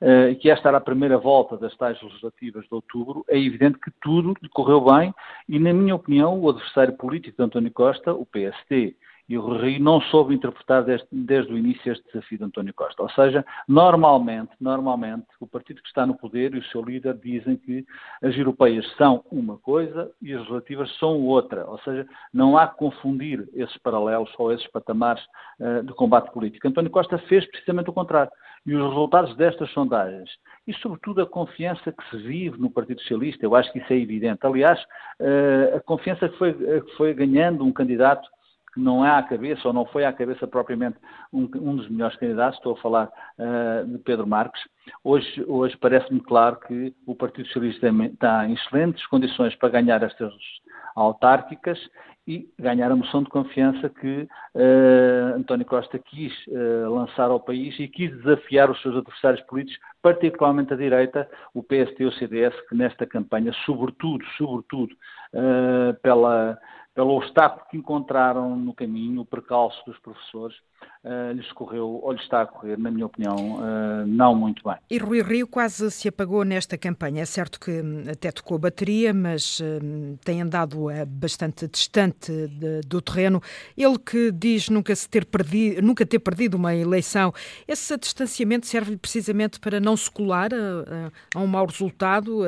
uh, 0.00 0.30
e 0.30 0.36
que 0.36 0.50
esta 0.50 0.68
era 0.68 0.78
a 0.78 0.80
primeira 0.80 1.18
volta 1.18 1.56
das 1.56 1.76
tais 1.76 2.00
legislativas 2.02 2.64
de 2.64 2.74
outubro, 2.74 3.24
é 3.28 3.38
evidente 3.38 3.78
que 3.78 3.90
tudo 4.00 4.34
correu 4.52 4.80
bem 4.80 5.12
e, 5.48 5.58
na 5.58 5.72
minha 5.72 5.94
opinião, 5.94 6.38
o 6.38 6.48
adversário 6.48 6.94
político 6.94 7.36
de 7.36 7.44
António 7.44 7.72
Costa, 7.72 8.12
o 8.12 8.26
PST, 8.26 8.96
e 9.30 9.38
o 9.38 9.42
Rui 9.42 9.78
não 9.78 10.00
soube 10.00 10.34
interpretar 10.34 10.82
desde, 10.82 11.06
desde, 11.12 11.52
o 11.52 11.56
início 11.56 11.92
este 11.92 12.04
desafio 12.12 12.38
de 12.38 12.44
António 12.44 12.74
Costa. 12.74 13.00
Ou 13.00 13.08
seja, 13.10 13.46
normalmente, 13.68 14.50
normalmente, 14.60 15.24
o 15.38 15.46
partido 15.46 15.80
que 15.80 15.86
está 15.86 16.04
no 16.04 16.16
poder 16.16 16.52
e 16.52 16.58
o 16.58 16.64
seu 16.64 16.82
líder 16.82 17.14
dizem 17.14 17.56
que 17.56 17.86
as 18.24 18.36
europeias 18.36 18.84
são 18.96 19.24
uma 19.30 19.56
coisa 19.56 20.10
e 20.20 20.34
as 20.34 20.44
relativas 20.48 20.92
são 20.98 21.20
outra. 21.22 21.64
Ou 21.64 21.78
seja, 21.78 22.08
não 22.34 22.58
há 22.58 22.66
que 22.66 22.76
confundir 22.76 23.48
esses 23.54 23.76
paralelos 23.78 24.28
ou 24.36 24.52
esses 24.52 24.66
patamares 24.66 25.22
uh, 25.60 25.84
de 25.84 25.94
combate 25.94 26.32
político. 26.32 26.66
António 26.66 26.90
Costa 26.90 27.16
fez 27.28 27.48
precisamente 27.52 27.88
o 27.88 27.92
contrário. 27.92 28.32
E 28.66 28.74
os 28.74 28.82
resultados 28.82 29.36
destas 29.36 29.70
sondagens 29.70 30.28
e, 30.66 30.74
sobretudo, 30.74 31.22
a 31.22 31.26
confiança 31.26 31.92
que 31.92 32.10
se 32.10 32.16
vive 32.16 32.58
no 32.58 32.68
Partido 32.68 33.00
Socialista, 33.02 33.46
eu 33.46 33.54
acho 33.54 33.70
que 33.72 33.78
isso 33.78 33.92
é 33.92 33.96
evidente. 33.96 34.44
Aliás, 34.44 34.80
uh, 35.20 35.76
a 35.76 35.80
confiança 35.80 36.28
que 36.28 36.36
foi, 36.36 36.52
que 36.52 36.96
foi 36.96 37.14
ganhando 37.14 37.64
um 37.64 37.70
candidato 37.70 38.28
que 38.72 38.80
não 38.80 39.04
é 39.04 39.10
à 39.10 39.22
cabeça, 39.22 39.66
ou 39.66 39.74
não 39.74 39.84
foi 39.86 40.04
à 40.04 40.12
cabeça 40.12 40.46
propriamente 40.46 40.96
um, 41.32 41.48
um 41.56 41.76
dos 41.76 41.88
melhores 41.88 42.16
candidatos, 42.16 42.58
estou 42.58 42.74
a 42.74 42.80
falar 42.80 43.10
uh, 43.38 43.86
de 43.86 43.98
Pedro 43.98 44.26
Marques, 44.26 44.62
hoje, 45.04 45.44
hoje 45.46 45.76
parece-me 45.78 46.20
claro 46.20 46.58
que 46.60 46.94
o 47.06 47.14
Partido 47.14 47.46
Socialista 47.46 47.88
está 47.88 48.46
em 48.46 48.54
excelentes 48.54 49.06
condições 49.06 49.54
para 49.56 49.68
ganhar 49.70 50.02
estas 50.02 50.32
autárquicas 50.94 51.78
e 52.26 52.48
ganhar 52.58 52.92
a 52.92 52.96
moção 52.96 53.22
de 53.22 53.28
confiança 53.28 53.88
que 53.88 54.28
uh, 54.54 55.36
António 55.36 55.66
Costa 55.66 55.98
quis 55.98 56.32
uh, 56.48 56.88
lançar 56.88 57.30
ao 57.30 57.40
país 57.40 57.78
e 57.80 57.88
quis 57.88 58.14
desafiar 58.18 58.70
os 58.70 58.80
seus 58.82 58.96
adversários 58.96 59.42
políticos, 59.46 59.80
particularmente 60.02 60.72
a 60.72 60.76
direita, 60.76 61.28
o 61.54 61.62
PST 61.62 61.96
e 61.98 62.04
o 62.04 62.12
CDS, 62.12 62.54
que 62.68 62.76
nesta 62.76 63.06
campanha, 63.06 63.52
sobretudo, 63.64 64.24
sobretudo, 64.36 64.94
uh, 65.34 65.94
pela 66.02 66.56
pelo 66.94 67.16
obstáculo 67.16 67.64
que 67.70 67.76
encontraram 67.76 68.56
no 68.56 68.74
caminho, 68.74 69.22
o 69.22 69.24
percalço 69.24 69.80
dos 69.86 69.98
professores, 69.98 70.56
uh, 71.04 71.32
lhes 71.32 71.50
correu, 71.52 72.00
ou 72.02 72.12
lhes 72.12 72.22
está 72.22 72.42
a 72.42 72.46
correr, 72.46 72.78
na 72.78 72.90
minha 72.90 73.06
opinião, 73.06 73.36
uh, 73.56 74.06
não 74.06 74.34
muito 74.34 74.62
bem. 74.64 74.76
E 74.90 74.98
Rui 74.98 75.22
Rio 75.22 75.46
quase 75.46 75.90
se 75.90 76.08
apagou 76.08 76.44
nesta 76.44 76.76
campanha. 76.76 77.22
É 77.22 77.24
certo 77.24 77.60
que 77.60 77.70
hum, 77.70 78.04
até 78.10 78.32
tocou 78.32 78.56
a 78.56 78.60
bateria, 78.60 79.14
mas 79.14 79.60
uh, 79.60 80.18
tem 80.24 80.42
andado 80.42 80.88
uh, 80.88 81.06
bastante 81.06 81.68
distante 81.68 82.32
de, 82.48 82.80
do 82.80 83.00
terreno. 83.00 83.40
Ele 83.76 83.98
que 83.98 84.32
diz 84.32 84.68
nunca, 84.68 84.94
se 84.94 85.08
ter 85.08 85.24
perdido, 85.24 85.82
nunca 85.82 86.04
ter 86.04 86.18
perdido 86.18 86.56
uma 86.56 86.74
eleição, 86.74 87.32
esse 87.68 87.96
distanciamento 87.96 88.66
serve-lhe 88.66 88.98
precisamente 88.98 89.60
para 89.60 89.78
não 89.78 89.96
se 89.96 90.10
colar 90.10 90.50
a 91.34 91.38
um 91.38 91.46
mau 91.46 91.66
resultado 91.66 92.42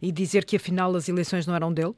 e 0.00 0.10
dizer 0.10 0.44
que 0.44 0.56
afinal 0.56 0.94
as 0.94 1.08
eleições 1.08 1.46
não 1.46 1.54
eram 1.54 1.72
dele? 1.72 1.94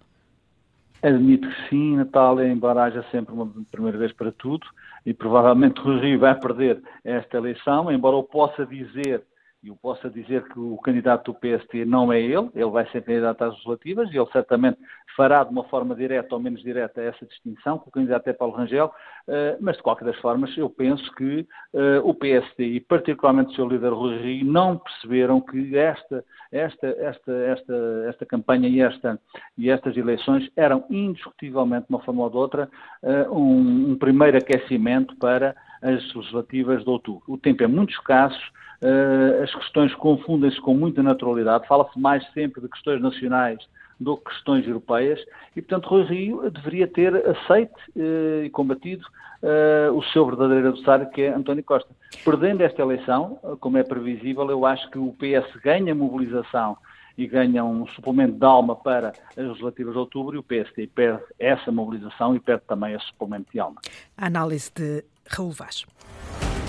Admito 1.07 1.49
que 1.49 1.69
sim, 1.69 1.97
Natália, 1.97 2.49
embora 2.49 2.83
haja 2.83 3.05
sempre 3.13 3.33
uma 3.33 3.49
primeira 3.71 3.97
vez 3.97 4.13
para 4.13 4.33
tudo, 4.33 4.67
e 5.05 5.15
provavelmente 5.15 5.81
o 5.81 6.01
Rio 6.01 6.19
vai 6.19 6.35
perder 6.35 6.83
esta 7.05 7.37
eleição, 7.37 7.93
embora 7.93 8.17
eu 8.17 8.25
possa 8.25 8.67
dizer 8.67 9.23
eu 9.65 9.77
possa 9.77 10.09
dizer 10.09 10.45
que 10.49 10.59
o 10.59 10.77
candidato 10.79 11.33
do 11.33 11.39
PST 11.39 11.85
não 11.85 12.13
é 12.13 12.21
ele, 12.21 12.49
ele 12.55 12.71
vai 12.71 12.87
ser 12.91 13.03
candidato 13.03 13.43
às 13.43 13.53
legislativas 13.53 14.13
e 14.13 14.17
ele 14.17 14.31
certamente 14.31 14.79
fará 15.17 15.43
de 15.43 15.51
uma 15.51 15.65
forma 15.65 15.95
direta 15.95 16.35
ou 16.35 16.41
menos 16.41 16.63
direta 16.63 17.01
essa 17.01 17.25
distinção, 17.27 17.79
que 17.79 17.89
o 17.89 17.91
candidato 17.91 18.29
é 18.29 18.33
Paulo 18.33 18.55
Rangel, 18.55 18.93
eh, 19.29 19.57
mas 19.61 19.77
de 19.77 19.83
qualquer 19.83 20.05
das 20.05 20.17
formas 20.19 20.57
eu 20.57 20.69
penso 20.69 21.11
que 21.15 21.47
eh, 21.75 22.01
o 22.05 22.15
PST 22.15 22.63
e 22.63 22.81
particularmente 22.81 23.53
o 23.53 23.57
seu 23.57 23.69
líder 23.69 23.93
Rui 23.93 24.19
Rio 24.19 24.45
não 24.45 24.79
perceberam 24.79 25.41
que 25.41 25.77
esta, 25.77 26.25
esta, 26.53 26.87
esta, 26.87 27.33
esta, 27.33 27.75
esta 28.09 28.27
campanha 28.27 28.69
e, 28.69 28.81
esta, 28.81 29.19
e 29.57 29.71
estas 29.71 29.97
eleições 29.97 30.49
eram 30.57 30.85
indiscutivelmente, 30.91 31.87
de 31.89 31.95
uma 31.95 32.03
forma 32.03 32.23
ou 32.25 32.31
de 32.31 32.37
outra, 32.37 32.69
eh, 33.03 33.29
um, 33.31 33.93
um 33.93 33.99
primeiro 33.99 34.37
aquecimento 34.37 35.17
para 35.17 35.57
as 35.87 36.15
legislativas 36.15 36.83
de 36.83 36.91
outubro. 36.91 37.23
O 37.29 37.39
tempo 37.39 37.63
é 37.63 37.67
muito 37.67 37.93
escasso, 37.93 38.41
uh, 38.83 39.43
as 39.43 39.55
questões 39.55 39.95
confundem-se 39.95 40.61
com 40.61 40.75
muita 40.75 41.03
naturalidade, 41.03 41.67
fala-se 41.69 41.99
mais 41.99 42.27
sempre 42.33 42.61
de 42.61 42.69
questões 42.69 43.01
nacionais 43.01 43.59
do 43.99 44.17
que 44.17 44.31
questões 44.31 44.67
europeias 44.67 45.19
e, 45.55 45.63
portanto, 45.63 45.89
Rui 45.89 46.03
Rio 46.05 46.51
deveria 46.51 46.87
ter 46.87 47.15
aceito 47.29 47.77
uh, 47.97 48.45
e 48.45 48.51
combatido 48.51 49.07
uh, 49.43 49.97
o 49.97 50.03
seu 50.13 50.27
verdadeiro 50.27 50.69
adversário, 50.69 51.09
que 51.11 51.23
é 51.23 51.29
António 51.29 51.63
Costa. 51.63 51.89
Perdendo 52.25 52.63
esta 52.63 52.83
eleição, 52.83 53.39
como 53.61 53.79
é 53.79 53.85
previsível, 53.85 54.51
eu 54.51 54.67
acho 54.67 54.91
que 54.91 54.99
o 54.99 55.15
PS 55.15 55.55
ganha 55.63 55.95
mobilização 55.95 56.77
e 57.17 57.27
ganha 57.27 57.65
um 57.65 57.87
suplemento 57.89 58.39
de 58.39 58.45
alma 58.45 58.77
para 58.77 59.13
as 59.31 59.37
legislativas 59.37 59.95
de 59.95 59.99
outubro 59.99 60.37
e 60.37 60.39
o 60.39 60.43
PSD 60.43 60.87
perde 60.89 61.23
essa 61.39 61.73
mobilização 61.73 62.37
e 62.37 62.41
perde 62.41 62.65
também 62.67 62.93
esse 62.95 63.07
suplemento 63.07 63.51
de 63.51 63.59
alma. 63.59 63.81
A 64.19 64.27
análise 64.27 64.71
de 64.75 65.03
Raul 65.29 65.53
Vaz. 65.53 65.85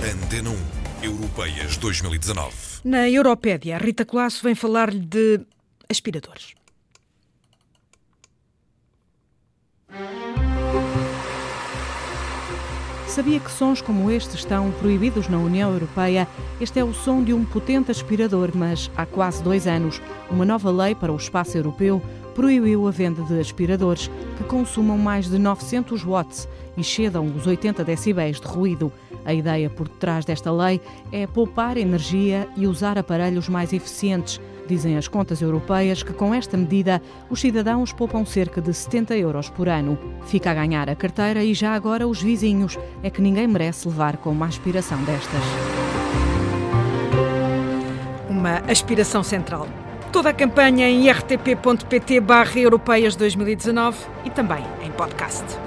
Antena 0.03 0.49
1, 0.49 0.55
Europeias 1.03 1.77
2019. 1.77 2.53
Na 2.83 3.09
Europédia, 3.09 3.77
Rita 3.77 4.05
Colasso 4.05 4.43
vem 4.43 4.55
falar-lhe 4.55 4.99
de 4.99 5.41
aspiradores. 5.89 6.57
sabia 13.17 13.39
que 13.39 13.49
sons 13.49 13.81
como 13.81 14.11
este 14.11 14.35
estão 14.35 14.69
proibidos 14.73 15.27
na 15.27 15.39
União 15.39 15.73
Europeia? 15.73 16.27
Este 16.61 16.77
é 16.77 16.83
o 16.83 16.93
som 16.93 17.23
de 17.23 17.33
um 17.33 17.43
potente 17.43 17.89
aspirador, 17.89 18.51
mas 18.53 18.91
há 18.95 19.07
quase 19.07 19.41
dois 19.41 19.65
anos, 19.65 19.99
uma 20.29 20.45
nova 20.45 20.69
lei 20.69 20.93
para 20.93 21.11
o 21.11 21.15
espaço 21.15 21.57
europeu 21.57 21.99
proibiu 22.35 22.87
a 22.87 22.91
venda 22.91 23.23
de 23.23 23.39
aspiradores 23.39 24.07
que 24.37 24.43
consumam 24.43 24.99
mais 24.99 25.27
de 25.27 25.39
900 25.39 26.03
watts 26.03 26.47
e 26.77 26.83
cedam 26.83 27.25
os 27.35 27.47
80 27.47 27.83
decibéis 27.83 28.39
de 28.39 28.47
ruído. 28.47 28.91
A 29.25 29.33
ideia 29.33 29.69
por 29.69 29.89
detrás 29.89 30.23
desta 30.23 30.51
lei 30.51 30.79
é 31.11 31.25
poupar 31.25 31.75
energia 31.75 32.47
e 32.55 32.67
usar 32.67 32.97
aparelhos 32.97 33.49
mais 33.49 33.73
eficientes. 33.73 34.39
Dizem 34.67 34.97
as 34.97 35.07
contas 35.07 35.41
europeias 35.41 36.03
que 36.03 36.13
com 36.13 36.33
esta 36.33 36.57
medida 36.57 37.01
os 37.29 37.39
cidadãos 37.39 37.93
poupam 37.93 38.25
cerca 38.25 38.61
de 38.61 38.73
70 38.73 39.17
euros 39.17 39.49
por 39.49 39.67
ano. 39.67 39.97
Fica 40.25 40.51
a 40.51 40.53
ganhar 40.53 40.89
a 40.89 40.95
carteira 40.95 41.43
e 41.43 41.53
já 41.53 41.73
agora 41.73 42.07
os 42.07 42.21
vizinhos. 42.21 42.77
É 43.01 43.09
que 43.09 43.21
ninguém 43.21 43.47
merece 43.47 43.87
levar 43.87 44.17
com 44.17 44.29
uma 44.29 44.45
aspiração 44.45 45.01
destas. 45.03 45.41
Uma 48.29 48.57
aspiração 48.69 49.23
central. 49.23 49.67
Toda 50.11 50.29
a 50.29 50.33
campanha 50.33 50.89
em 50.89 51.09
rtp.pt 51.09 52.19
barra 52.19 52.59
europeias 52.59 53.15
2019 53.15 53.97
e 54.25 54.29
também 54.29 54.63
em 54.83 54.91
podcast. 54.91 55.66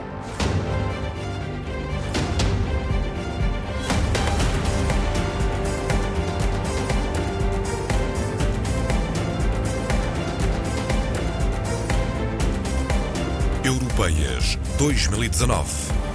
2019. 14.81 16.10